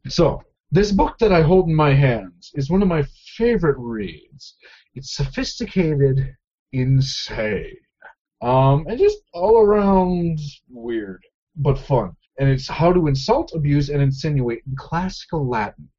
[0.07, 3.03] so this book that I hold in my hands is one of my
[3.36, 4.55] favorite reads.
[4.95, 6.36] It's sophisticated,
[6.71, 7.78] insane,
[8.41, 11.21] um, and just all around weird,
[11.55, 12.15] but fun.
[12.39, 15.89] And it's how to insult, abuse, and insinuate in classical Latin.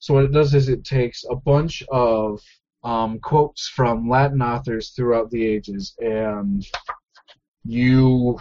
[0.00, 2.40] So what it does is it takes a bunch of
[2.84, 6.66] um, quotes from Latin authors throughout the ages, and
[7.64, 8.38] you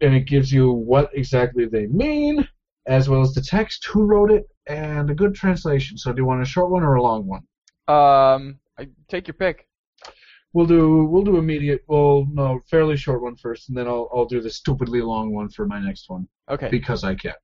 [0.00, 2.48] and it gives you what exactly they mean,
[2.86, 5.98] as well as the text, who wrote it, and a good translation.
[5.98, 7.42] So, do you want a short one or a long one?
[7.88, 9.66] Um, I, take your pick.
[10.52, 11.82] We'll do we'll do immediate.
[11.86, 15.48] Well, no, fairly short one first, and then I'll I'll do the stupidly long one
[15.48, 16.68] for my next one Okay.
[16.68, 17.34] because I can.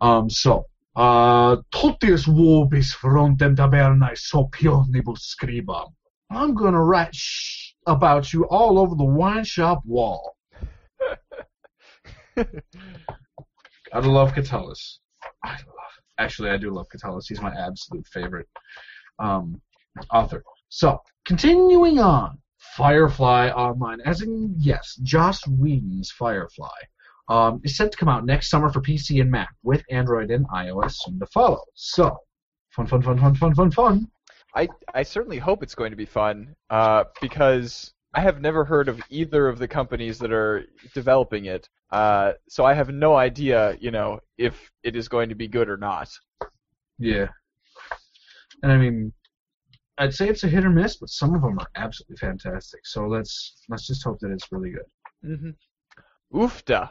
[0.00, 0.66] Um, so.
[0.96, 5.92] Uh, totius vobis frontem tabernae sopionibus scribam.
[6.30, 10.36] I'm gonna write sh- about you all over the wine shop wall.
[12.36, 14.98] Gotta love Catullus.
[15.44, 15.92] I love.
[16.18, 17.28] Actually, I do love Catullus.
[17.28, 18.48] He's my absolute favorite
[19.18, 19.60] um,
[20.12, 20.42] author.
[20.68, 21.00] So,
[21.30, 22.36] continuing on,
[22.76, 26.80] Firefly Online, as in yes, Joss Whedon's Firefly,
[27.28, 30.44] um, is set to come out next summer for PC and Mac, with Android and
[30.48, 31.60] iOS soon to follow.
[31.74, 32.18] So,
[32.70, 34.10] fun, fun, fun, fun, fun, fun, fun.
[34.56, 36.56] I I certainly hope it's going to be fun.
[36.68, 40.64] Uh, because I have never heard of either of the companies that are
[40.94, 41.68] developing it.
[41.92, 45.68] Uh, so I have no idea, you know, if it is going to be good
[45.68, 46.08] or not.
[46.98, 47.28] Yeah.
[48.64, 49.12] And I mean,
[50.00, 52.86] I'd say it's a hit or miss, but some of them are absolutely fantastic.
[52.86, 54.86] So let's let's just hope that it's really good.
[55.24, 56.38] Mm-hmm.
[56.38, 56.90] Oofda.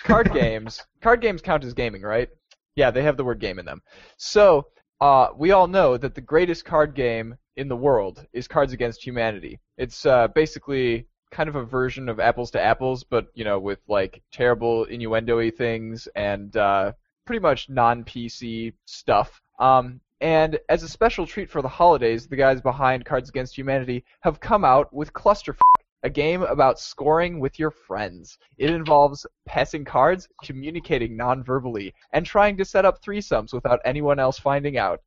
[0.00, 0.84] Card games.
[1.00, 2.28] Card games count as gaming, right?
[2.74, 3.80] Yeah, they have the word game in them.
[4.16, 4.66] So,
[5.00, 9.06] uh, we all know that the greatest card game in the world is Cards Against
[9.06, 9.60] Humanity.
[9.76, 13.78] It's uh, basically kind of a version of Apples to Apples, but you know, with
[13.86, 16.92] like terrible innuendo-y things and uh,
[17.24, 19.40] pretty much non-PC stuff.
[19.60, 24.04] Um, and as a special treat for the holidays, the guys behind Cards Against Humanity
[24.20, 25.60] have come out with Clusterfuck,
[26.02, 28.38] a game about scoring with your friends.
[28.58, 34.38] It involves passing cards, communicating non-verbally, and trying to set up threesomes without anyone else
[34.38, 35.00] finding out.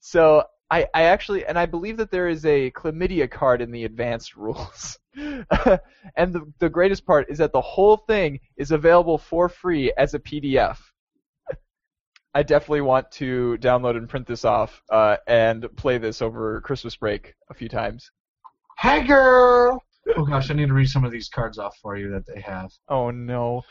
[0.00, 3.84] So I, I actually, and I believe that there is a chlamydia card in the
[3.84, 4.98] advanced rules.
[5.16, 10.14] and the, the greatest part is that the whole thing is available for free as
[10.14, 10.78] a PDF.
[12.38, 16.94] I definitely want to download and print this off uh, and play this over Christmas
[16.94, 18.12] break a few times.
[18.78, 19.82] Hey, girl.
[20.16, 22.40] Oh gosh, I need to read some of these cards off for you that they
[22.40, 22.70] have.
[22.88, 23.62] Oh no.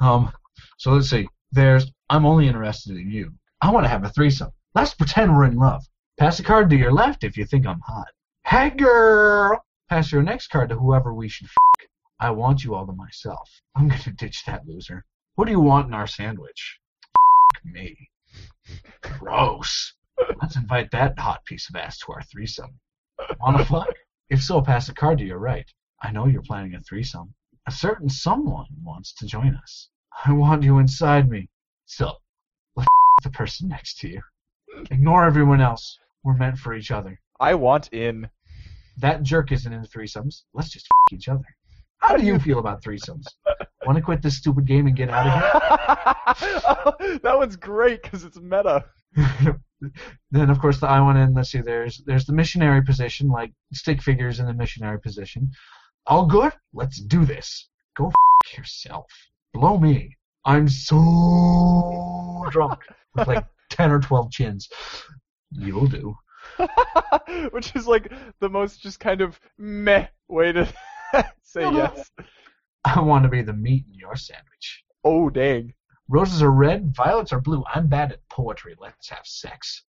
[0.00, 0.30] Um,
[0.78, 1.28] so let's see.
[1.50, 3.32] There's I'm only interested in you.
[3.60, 4.52] I want to have a threesome.
[4.76, 5.82] Let's pretend we're in love.
[6.20, 8.06] Pass a card to your left if you think I'm hot.
[8.46, 9.64] Hey, girl.
[9.88, 11.88] Pass your next card to whoever we should f***.
[12.20, 13.50] I want you all to myself.
[13.74, 15.04] I'm gonna ditch that loser.
[15.34, 16.78] What do you want in our sandwich?
[17.64, 18.08] Me.
[19.02, 19.94] Gross.
[20.40, 22.78] Let's invite that hot piece of ass to our threesome.
[23.40, 23.94] Wanna fuck?
[24.30, 25.70] If so, pass a card to your right.
[26.02, 27.34] I know you're planning a threesome.
[27.66, 29.90] A certain someone wants to join us.
[30.24, 31.48] I want you inside me.
[31.86, 32.12] So,
[32.76, 32.88] let's
[33.22, 34.22] the person next to you.
[34.90, 35.98] Ignore everyone else.
[36.24, 37.20] We're meant for each other.
[37.38, 38.28] I want in.
[38.98, 40.42] That jerk isn't into threesomes.
[40.54, 41.44] Let's just f- each other.
[42.02, 43.26] How do you feel about threesomes?
[43.86, 48.24] Want to quit this stupid game and get out of oh, that one's great because
[48.24, 48.84] it's meta.
[50.30, 51.32] then, of course, the I want in.
[51.32, 51.60] Let's see.
[51.60, 55.50] There's there's the missionary position, like stick figures in the missionary position.
[56.06, 56.52] All good.
[56.72, 57.68] Let's do this.
[57.96, 59.06] Go f- yourself.
[59.54, 60.16] Blow me.
[60.44, 62.80] I'm so drunk
[63.14, 64.68] with like ten or twelve chins.
[65.52, 66.16] You'll do.
[67.52, 70.68] Which is like the most just kind of meh way to
[71.42, 72.10] say yes.
[72.84, 74.84] I want to be the meat in your sandwich.
[75.04, 75.72] Oh dang.
[76.08, 77.64] Roses are red, violets are blue.
[77.72, 78.74] I'm bad at poetry.
[78.78, 79.84] Let's have sex.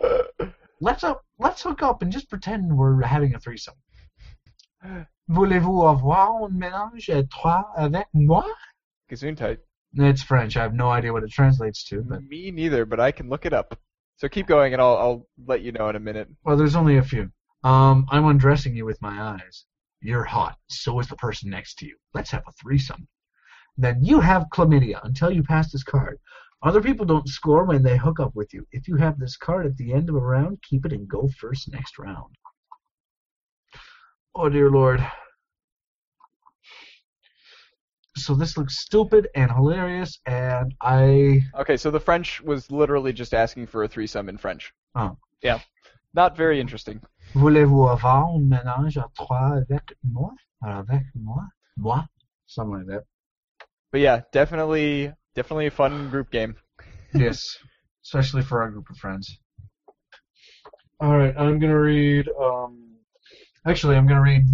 [0.80, 1.22] Let's up.
[1.38, 3.74] Let's hook up and just pretend we're having a threesome.
[5.28, 8.44] Voulez-vous avoir un mélange à trois avec moi?
[9.10, 9.58] Gesundheit.
[9.94, 10.56] It's French.
[10.56, 13.46] I have no idea what it translates to, but Me neither, but I can look
[13.46, 13.78] it up.
[14.18, 16.28] So keep going, and I'll I'll let you know in a minute.
[16.44, 17.30] well, there's only a few.
[17.64, 19.64] Um, I'm undressing you with my eyes.
[20.00, 20.56] You're hot.
[20.68, 21.96] So is the person next to you.
[22.14, 23.08] Let's have a threesome.
[23.76, 26.18] Then you have chlamydia until you pass this card.
[26.62, 28.66] Other people don't score when they hook up with you.
[28.72, 31.28] If you have this card at the end of a round, keep it and go
[31.38, 32.34] first next round.
[34.34, 35.06] Oh dear lord.
[38.16, 43.34] So this looks stupid and hilarious, and I Okay, so the French was literally just
[43.34, 44.72] asking for a threesome in French.
[44.94, 45.18] Oh.
[45.42, 45.60] Yeah.
[46.14, 47.02] Not very interesting.
[47.36, 50.32] Voulez-vous avoir un mélange à trois avec moi?
[50.62, 51.44] Avec moi?
[51.76, 52.02] Moi?
[52.46, 53.04] Something like that.
[53.92, 56.54] But yeah, definitely definitely a fun group game.
[57.14, 57.44] yes,
[58.02, 59.38] especially for our group of friends.
[60.98, 62.26] All right, I'm gonna read.
[62.40, 62.96] Um,
[63.66, 64.44] actually, I'm gonna read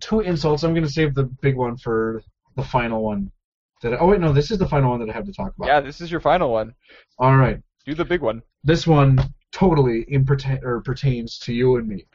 [0.00, 0.62] two insults.
[0.62, 2.22] I'm gonna save the big one for
[2.56, 3.30] the final one.
[3.82, 5.66] That oh wait, no, this is the final one that I have to talk about.
[5.68, 6.72] Yeah, this is your final one.
[7.18, 8.40] All right, Do the big one.
[8.64, 9.18] this one
[9.52, 12.06] totally impertain- or pertains to you and me.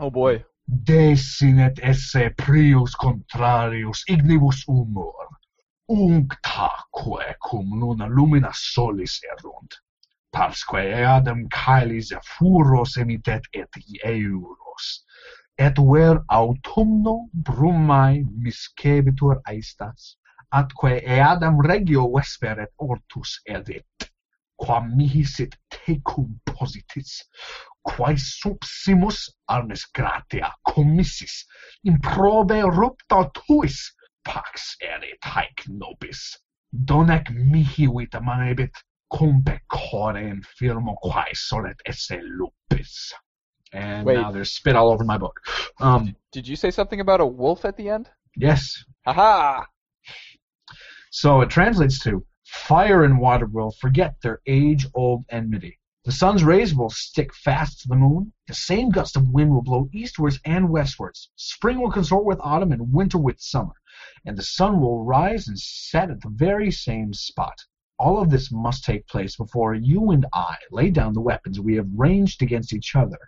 [0.00, 0.44] Oh boy.
[0.68, 5.26] Desinet esse prius contrarius ignibus humor.
[5.90, 9.74] Unctaque cum luna lumina solis erunt.
[10.30, 13.72] Parsque eadem caelis furos emitet et
[14.04, 14.86] ieuros.
[15.58, 20.16] Et ver autumno brumae miscebitur aestas,
[20.52, 24.07] atque eadam regio vesperet ortus edit
[24.58, 27.24] quam mihi sit tecum positis,
[27.84, 31.44] quae subsimus armes gratia commissis,
[31.86, 33.92] improbe rupta tuis,
[34.24, 36.36] pax erit haec nobis.
[36.84, 38.74] Donec mihi vita manebit,
[39.12, 43.12] cum pecore infirmo quae solet esse lupis.
[43.72, 44.14] And Wait.
[44.14, 45.40] now there's spit all over my book.
[45.80, 48.08] Um, Did you say something about a wolf at the end?
[48.36, 48.84] yes.
[49.04, 49.64] Haha!
[51.10, 55.78] So it translates to fire and water will forget their age-old enmity.
[56.04, 58.32] The sun's rays will stick fast to the moon.
[58.46, 61.28] The same gust of wind will blow eastwards and westwards.
[61.36, 63.74] Spring will consort with autumn and winter with summer.
[64.24, 67.66] And the sun will rise and set at the very same spot.
[67.98, 71.76] All of this must take place before you and I lay down the weapons we
[71.76, 73.18] have ranged against each other.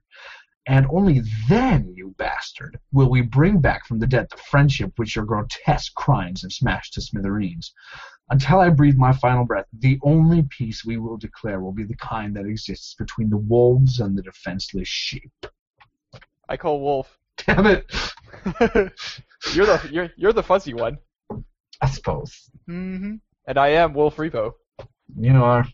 [0.71, 5.17] And only then, you bastard, will we bring back from the dead the friendship which
[5.17, 7.75] your grotesque crimes have smashed to smithereens.
[8.31, 11.97] Until I breathe my final breath, the only peace we will declare will be the
[11.97, 15.33] kind that exists between the wolves and the defenseless sheep.
[16.49, 17.19] I call wolf.
[17.39, 17.93] Damn it!
[19.53, 20.99] you're the you're you're the fuzzy one.
[21.81, 22.49] I suppose.
[22.69, 23.15] Mm-hmm.
[23.49, 24.53] And I am Wolf Repo.
[25.19, 25.67] You are.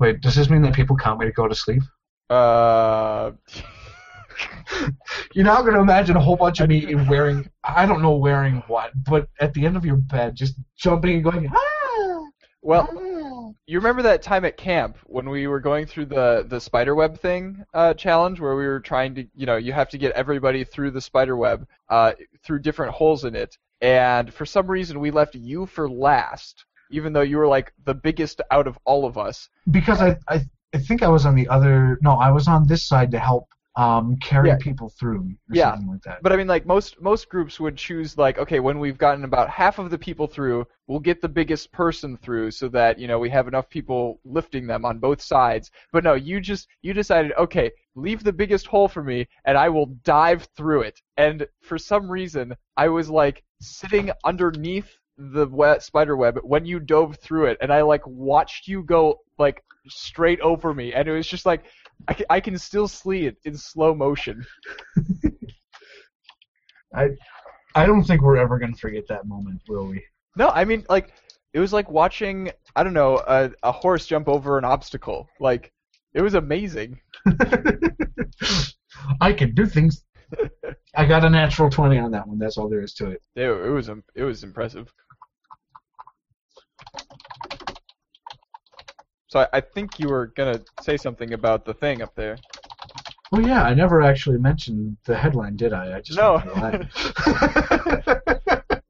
[0.00, 1.82] Wait, does this mean that people can't wait to go to sleep?
[2.30, 3.32] Uh,
[5.34, 8.62] You're now going to imagine a whole bunch of me wearing, I don't know wearing
[8.66, 12.24] what, but at the end of your bed, just jumping and going, ah!
[12.62, 13.34] well, ah."
[13.66, 17.18] you remember that time at camp when we were going through the the spider web
[17.18, 20.64] thing uh, challenge where we were trying to you know you have to get everybody
[20.64, 22.12] through the spider web uh,
[22.44, 27.12] through different holes in it and for some reason we left you for last even
[27.12, 30.42] though you were like the biggest out of all of us because I, I
[30.74, 31.98] I think I was on the other.
[32.02, 34.56] No, I was on this side to help um, carry Yeah.
[34.60, 35.20] people through
[35.50, 36.22] or Yeah, something like that.
[36.22, 39.50] but I mean like most most groups would choose like okay when we've gotten about
[39.50, 43.18] half of the people through we'll get the biggest person through so that you know
[43.18, 47.32] we have enough people lifting them on both sides but no you just you decided
[47.36, 51.76] okay leave the biggest hole for me and I will dive through it and for
[51.76, 57.46] some reason I was like sitting underneath the wet spider web when you dove through
[57.46, 61.46] it and I like watched you go like straight over me and it was just
[61.46, 61.64] like
[62.08, 64.44] I can, I can still see it in slow motion
[66.94, 67.08] I
[67.74, 70.04] I don't think we're ever gonna forget that moment, will we?
[70.36, 71.12] No, I mean like
[71.52, 75.28] it was like watching I don't know a, a horse jump over an obstacle.
[75.40, 75.72] Like
[76.14, 77.00] it was amazing.
[79.20, 80.04] I can do things.
[80.96, 82.38] I got a natural twenty on that one.
[82.38, 83.22] That's all there is to it.
[83.34, 84.92] It, it was it was impressive.
[89.34, 92.36] So I, I think you were gonna say something about the thing up there.
[93.32, 95.96] Oh yeah, I never actually mentioned the headline, did I?
[95.96, 96.34] I just No.
[96.34, 96.92] went to
[98.62, 98.82] that.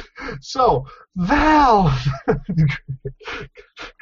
[0.40, 0.86] so
[1.16, 1.92] Valve,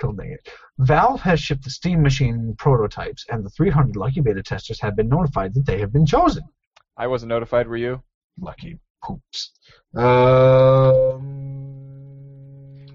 [0.01, 4.41] God dang it, Valve has shipped the Steam Machine prototypes, and the 300 lucky beta
[4.45, 6.45] testers have been notified that they have been chosen.
[6.97, 7.67] I wasn't notified.
[7.67, 8.05] Were you?
[8.41, 9.51] Lucky poops.
[9.97, 11.58] Um,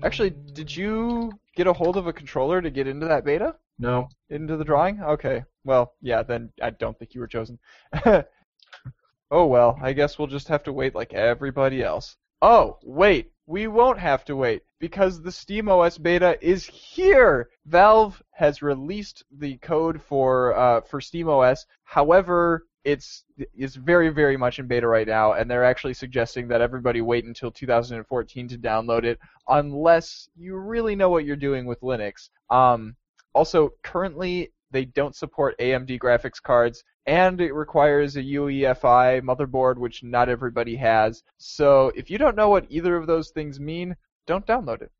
[0.04, 3.56] Actually, did you get a hold of a controller to get into that beta?
[3.80, 4.10] no.
[4.30, 5.02] Into the drawing?
[5.02, 5.44] Okay.
[5.64, 7.60] Well, yeah, then I don't think you were chosen.
[8.06, 12.16] oh well, I guess we'll just have to wait like everybody else.
[12.42, 17.50] Oh, wait, we won't have to wait because the SteamOS beta is here.
[17.66, 21.66] Valve has released the code for uh, for SteamOS.
[21.84, 26.62] However, it's it's very very much in beta right now, and they're actually suggesting that
[26.62, 29.20] everybody wait until 2014 to download it,
[29.50, 32.30] unless you really know what you're doing with Linux.
[32.50, 32.96] Um,
[33.34, 40.04] also, currently they don't support AMD graphics cards, and it requires a UEFI motherboard, which
[40.04, 41.24] not everybody has.
[41.38, 43.96] So if you don't know what either of those things mean,
[44.26, 44.92] don't download it.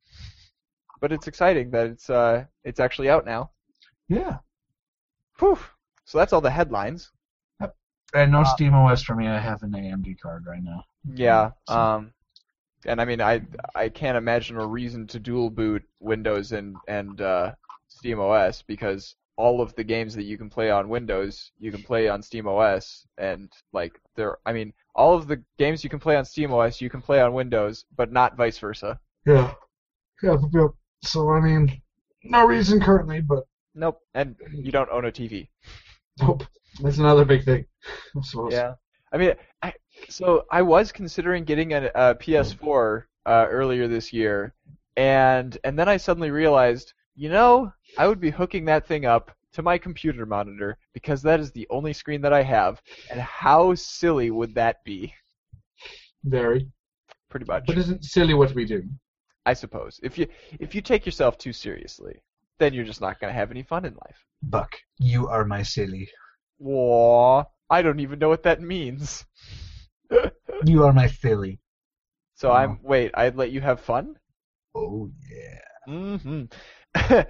[1.00, 3.52] But it's exciting that it's uh it's actually out now.
[4.10, 4.38] Yeah.
[5.40, 5.58] Whew.
[6.06, 7.12] So that's all the headlines.
[8.16, 9.28] And no Uh, SteamOS for me.
[9.28, 10.84] I have an AMD card right now.
[11.14, 11.52] Yeah.
[11.68, 12.14] So- Um,
[12.86, 13.42] and I mean, I
[13.76, 17.54] I can't imagine a reason to dual boot Windows and and uh,
[17.90, 22.08] SteamOS because all of the games that you can play on Windows you can play
[22.08, 26.16] on Steam OS, and like there, I mean, all of the games you can play
[26.16, 29.00] on Steam OS, you can play on Windows, but not vice versa.
[29.26, 29.54] Yeah.
[30.22, 30.38] Yeah.
[30.54, 30.68] yeah.
[31.04, 31.82] So I mean,
[32.24, 33.44] no reason currently, but
[33.76, 34.00] Nope.
[34.14, 35.48] And you don't own a TV.
[36.22, 36.44] nope.
[36.82, 37.66] That's another big thing.
[38.50, 38.74] Yeah.
[39.12, 39.74] I mean, I,
[40.10, 44.54] so I was considering getting a, a PS4 uh, earlier this year,
[44.98, 49.32] and and then I suddenly realized, you know, I would be hooking that thing up
[49.54, 53.76] to my computer monitor because that is the only screen that I have, and how
[53.76, 55.14] silly would that be?
[56.24, 56.68] Very.
[57.30, 57.66] Pretty much.
[57.68, 58.84] But isn't silly what we do?
[59.46, 60.00] I suppose.
[60.04, 60.28] If you
[60.60, 62.22] if you take yourself too seriously,
[62.60, 64.26] then you're just not gonna have any fun in life.
[64.42, 66.10] Buck, you are my silly.
[66.58, 69.26] Whoa, I don't even know what that means.
[70.66, 71.60] You are my silly.
[72.36, 74.16] So I'm wait, I'd let you have fun?
[74.76, 75.94] Oh yeah.
[75.94, 76.44] Mm-hmm.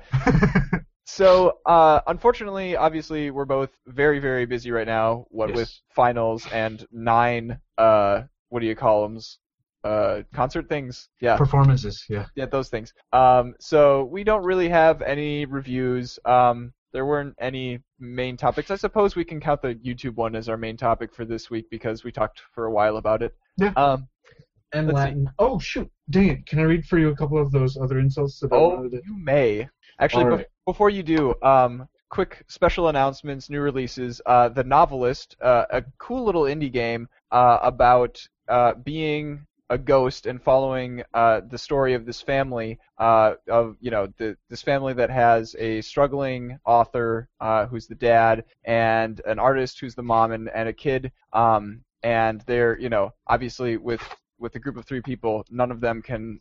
[1.06, 5.26] so uh, unfortunately, obviously, we're both very very busy right now.
[5.30, 5.56] What Yes.
[5.56, 9.20] with finals and nine uh, what do you call them?
[9.84, 11.10] Uh, concert things.
[11.20, 11.36] Yeah.
[11.36, 12.28] Performances, yeah.
[12.36, 12.94] yeah, those things.
[13.12, 16.20] Um, so we don't really have any reviews.
[16.24, 18.72] Um, there weren't any main topics.
[18.72, 21.66] I suppose we can count the YouTube one as our main topic for this week
[21.70, 23.36] because we talked for a while about it.
[23.58, 23.74] Yeah.
[23.76, 24.08] Um,
[24.74, 25.04] And Let's see.
[25.04, 25.30] Latin.
[25.40, 25.90] Oh shoot!
[26.10, 26.46] Dang it!
[26.46, 28.92] Can I read for you a couple of those other insults that I oh, wanted
[28.92, 29.02] to?
[29.06, 29.70] you may.
[30.00, 30.48] Actually, All bef- right.
[30.66, 34.22] before you do, um, quick special announcements, new releases.
[34.26, 40.28] Uh, the Novelist, uh, a cool little indie game uh, about uh, being a ghost
[40.28, 44.94] and following uh, the story of this family uh, of you know the, this family
[44.94, 50.32] that has a struggling author uh, who's the dad and an artist who's the mom
[50.32, 54.04] and, and a kid um, and they're you know obviously with
[54.40, 56.40] with a group of three people none of them can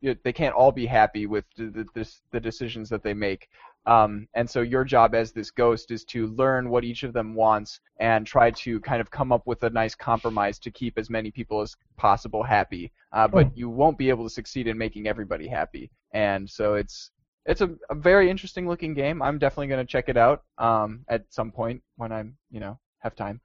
[0.00, 3.48] you- they can't all be happy with the, the, this, the decisions that they make.
[3.86, 7.34] Um, and so your job as this ghost is to learn what each of them
[7.36, 11.08] wants and try to kind of come up with a nice compromise to keep as
[11.08, 12.90] many people as possible happy.
[13.12, 13.52] Uh, but Oh.
[13.54, 15.90] you won't be able to succeed in making everybody happy.
[16.12, 17.10] And so it's
[17.46, 19.20] it's a, a very interesting looking game.
[19.22, 22.78] I'm definitely going to check it out um, at some point when I'm you know
[22.98, 23.40] have time.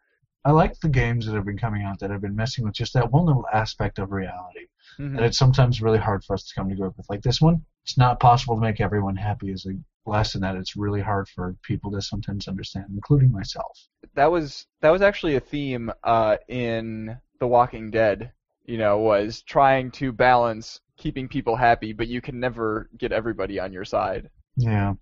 [0.45, 2.93] I like the games that have been coming out that have been messing with just
[2.93, 4.67] that one little aspect of reality
[4.97, 5.15] Mhm.
[5.17, 7.09] that it's sometimes really hard for us to come to grips with.
[7.09, 9.51] Like this one, it's not possible to make everyone happy.
[9.51, 9.73] Is a
[10.09, 13.77] lesson that it's really hard for people to sometimes understand, including myself.
[14.13, 18.31] that was that was actually a theme uh, in The Walking Dead.
[18.65, 23.59] You know, was trying to balance keeping people happy, but you can never get everybody
[23.59, 24.29] on your side.
[24.55, 24.93] Yeah.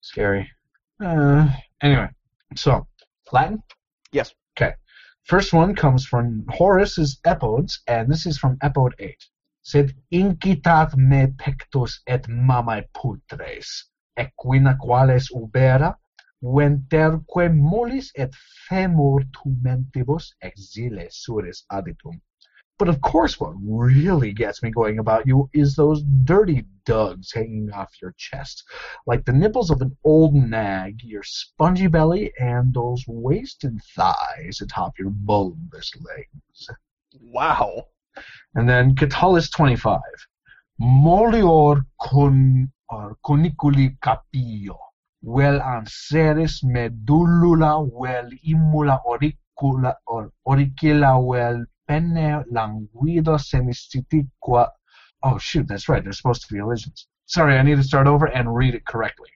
[0.00, 0.48] Scary.
[1.00, 1.48] Uh,
[1.82, 2.08] anyway,
[2.56, 2.86] so
[3.32, 3.62] Latin.
[4.12, 4.34] Yes.
[4.56, 4.74] Okay.
[5.24, 9.16] First one comes from Horace's Epodes, and this is from Epode 8.
[9.62, 13.84] Sed incitat me pectus et mamae putres,
[14.16, 15.94] equina quales ubera,
[16.42, 18.32] venterque molis et
[18.68, 22.20] femur tumentibus exile suris aditum.
[22.78, 27.72] But of course, what really gets me going about you is those dirty dugs hanging
[27.72, 28.62] off your chest,
[29.04, 34.96] like the nipples of an old nag, your spongy belly, and those wasted thighs atop
[34.96, 36.68] your bulbous legs.
[37.20, 37.88] Wow.
[38.54, 40.00] And then Catullus 25.
[40.80, 44.78] Molior con, or cuniculi capillo,
[45.22, 53.38] vel anseris medullula, vel immula auricula, or auricula, vel languido.
[55.22, 56.02] Oh, shoot, that's right.
[56.04, 57.06] They're supposed to be elisions.
[57.26, 59.28] Sorry, I need to start over and read it correctly.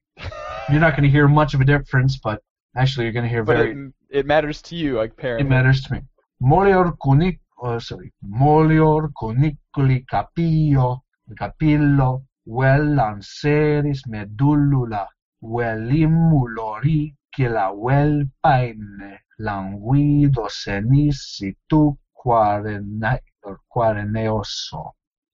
[0.71, 2.41] You're not going to hear much of a difference, but
[2.77, 3.73] actually, you're going to hear But very.
[3.73, 5.47] it, it matters to you, apparently.
[5.47, 6.01] It matters to me.
[6.41, 11.03] Molior cunic, oh, sorry, molior cuniculi capillo,
[11.37, 15.07] capillo, vel lanceris medullula,
[15.43, 23.51] vel immuloricula, vel paine, languido senisitu quarene, or quareneoso.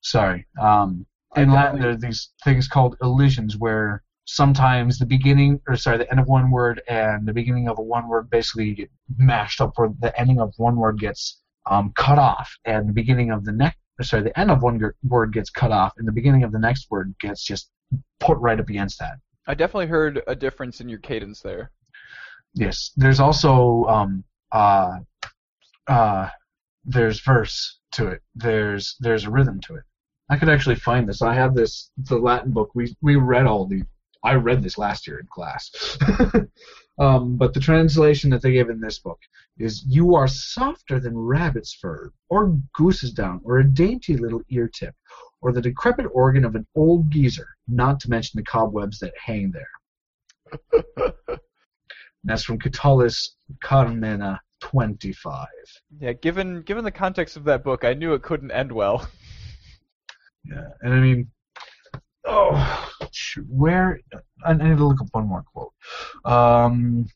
[0.00, 0.46] Sorry.
[0.60, 1.06] Um,
[1.36, 6.10] in Latin, there are these things called elisions where sometimes the beginning, or sorry, the
[6.10, 9.72] end of one word and the beginning of a one word basically get mashed up,
[9.76, 11.40] where the ending of one word gets
[11.70, 14.80] um, cut off, and the beginning of the next, or sorry, the end of one
[15.02, 17.70] word gets cut off, and the beginning of the next word gets just
[18.20, 19.18] put right up against that.
[19.46, 21.70] I definitely heard a difference in your cadence there.
[22.54, 22.92] Yes.
[22.96, 24.98] There's also um, uh,
[25.86, 26.28] uh,
[26.88, 28.22] there's verse to it.
[28.34, 29.84] There's there's a rhythm to it.
[30.30, 31.22] I could actually find this.
[31.22, 32.70] I have this the Latin book.
[32.74, 33.82] We we read all the.
[34.24, 35.70] I read this last year in class.
[36.98, 39.18] um, but the translation that they give in this book
[39.58, 44.68] is "You are softer than rabbit's fur, or goose's down, or a dainty little ear
[44.68, 44.94] tip,
[45.42, 49.52] or the decrepit organ of an old geezer, not to mention the cobwebs that hang
[49.52, 50.80] there."
[52.24, 55.46] That's from Catullus Carmina 25.
[56.00, 59.08] Yeah, given given the context of that book, I knew it couldn't end well.
[60.44, 61.30] Yeah, and I mean,
[62.24, 62.90] oh,
[63.50, 64.00] where?
[64.42, 65.74] I I need to look up one more quote.
[66.24, 67.06] Um,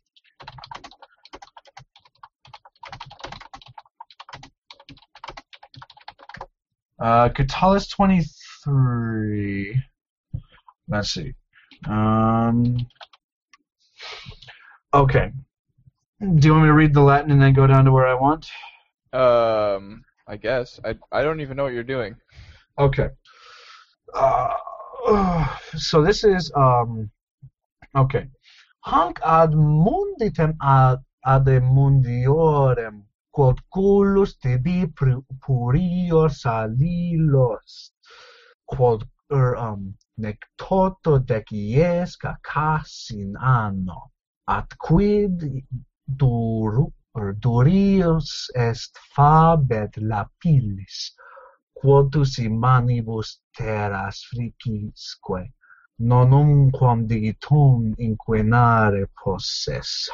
[7.02, 9.82] Uh, Catullus 23.
[10.86, 11.35] Let's see.
[11.89, 12.77] Um,
[14.94, 15.32] okay.
[16.23, 18.15] Do you want me to read the Latin and then go down to where I
[18.15, 18.49] want?
[19.12, 20.78] Um, I guess.
[20.85, 22.15] I I don't even know what you're doing.
[22.78, 23.09] Okay.
[24.15, 24.55] Uh,
[25.09, 27.11] uh, so this is um.
[27.97, 28.28] Okay.
[28.85, 37.90] Hanc ad munditem ad ad mundiorem quod culus tibi pu- purior salilos
[38.70, 44.12] quod er um nec toto deciesca casin anno
[44.47, 45.65] at quid
[47.40, 51.12] durius est fabet lapillis
[51.78, 55.50] quodus manibus terras fricisque
[56.00, 60.10] nonum quam digitum inquinare posses.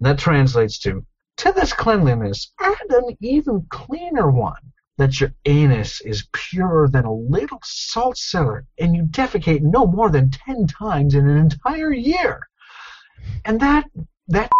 [0.00, 1.04] That translates to,
[1.38, 4.62] to this cleanliness, add an even cleaner one,
[4.98, 10.10] that your anus is purer than a little salt cellar, and you defecate no more
[10.10, 12.46] than ten times in an entire year.
[13.44, 13.88] And that,
[14.28, 14.50] that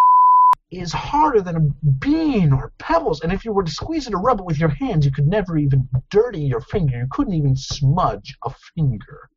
[0.72, 1.60] is harder than a
[2.00, 4.70] bean or pebbles, and if you were to squeeze it or rub it with your
[4.70, 6.98] hands, you could never even dirty your finger.
[6.98, 9.28] You couldn't even smudge a finger.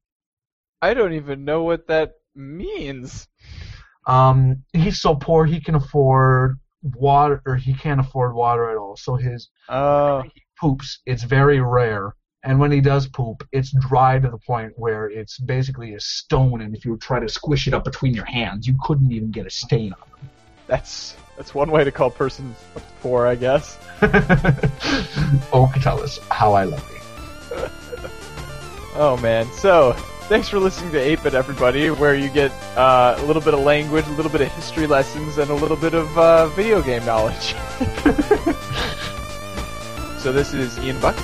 [0.81, 3.27] I don't even know what that means.
[4.07, 8.95] Um, he's so poor he can afford water, or he can't afford water at all.
[8.95, 14.19] So his Uh, he poops, it's very rare, and when he does poop, it's dry
[14.19, 17.73] to the point where it's basically a stone, and if you try to squish it
[17.73, 20.29] up between your hands, you couldn't even get a stain on them.
[20.67, 22.57] that's that's one way to call persons
[23.01, 23.77] poor, I guess.
[25.53, 26.95] oh, Catullus, how I love you.
[28.97, 29.45] Oh man.
[29.51, 29.91] So,
[30.29, 34.07] thanks for listening to 8-Bit everybody, where you get uh, a little bit of language,
[34.07, 37.55] a little bit of history lessons, and a little bit of uh, video game knowledge.
[40.17, 41.17] so this is Ian Buck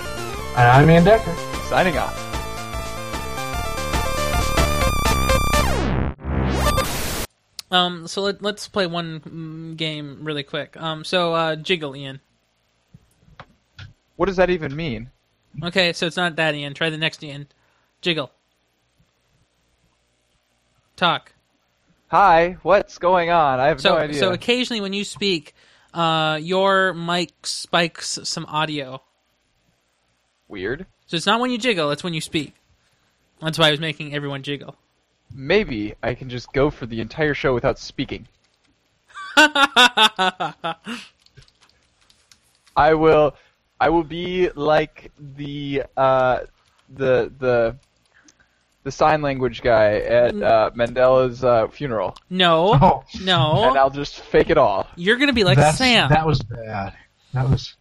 [0.58, 1.34] And I'm Ian Decker.
[1.70, 2.31] signing off.
[7.72, 10.76] Um, so let, let's play one mm, game really quick.
[10.76, 12.20] Um, so uh, jiggle, Ian.
[14.18, 15.10] What does that even mean?
[15.64, 16.74] Okay, so it's not that Ian.
[16.74, 17.48] Try the next Ian.
[18.02, 18.32] Jiggle.
[20.96, 21.34] Talk.
[22.10, 23.60] Hi, what's going on?
[23.60, 24.20] I have So no idea.
[24.20, 25.56] so occasionally when you speak,
[25.94, 29.02] uh, your mic spikes some audio.
[30.50, 30.86] Weird.
[31.08, 32.54] So it's not when you jiggle; it's when you speak.
[33.42, 34.76] That's why I was making everyone jiggle.
[35.34, 38.28] Maybe I can just go for the entire show without speaking.
[42.76, 43.36] I will
[43.80, 46.40] I will be like the uh
[46.90, 47.76] the the
[48.84, 52.80] the sign language guy at uh, Mandela's uh, funeral, No,
[53.54, 54.88] Oh, and I'll just fake it all.
[54.96, 56.10] you're gonna be like that's, Sam.
[56.10, 56.96] that was bad.
[57.34, 57.76] That was.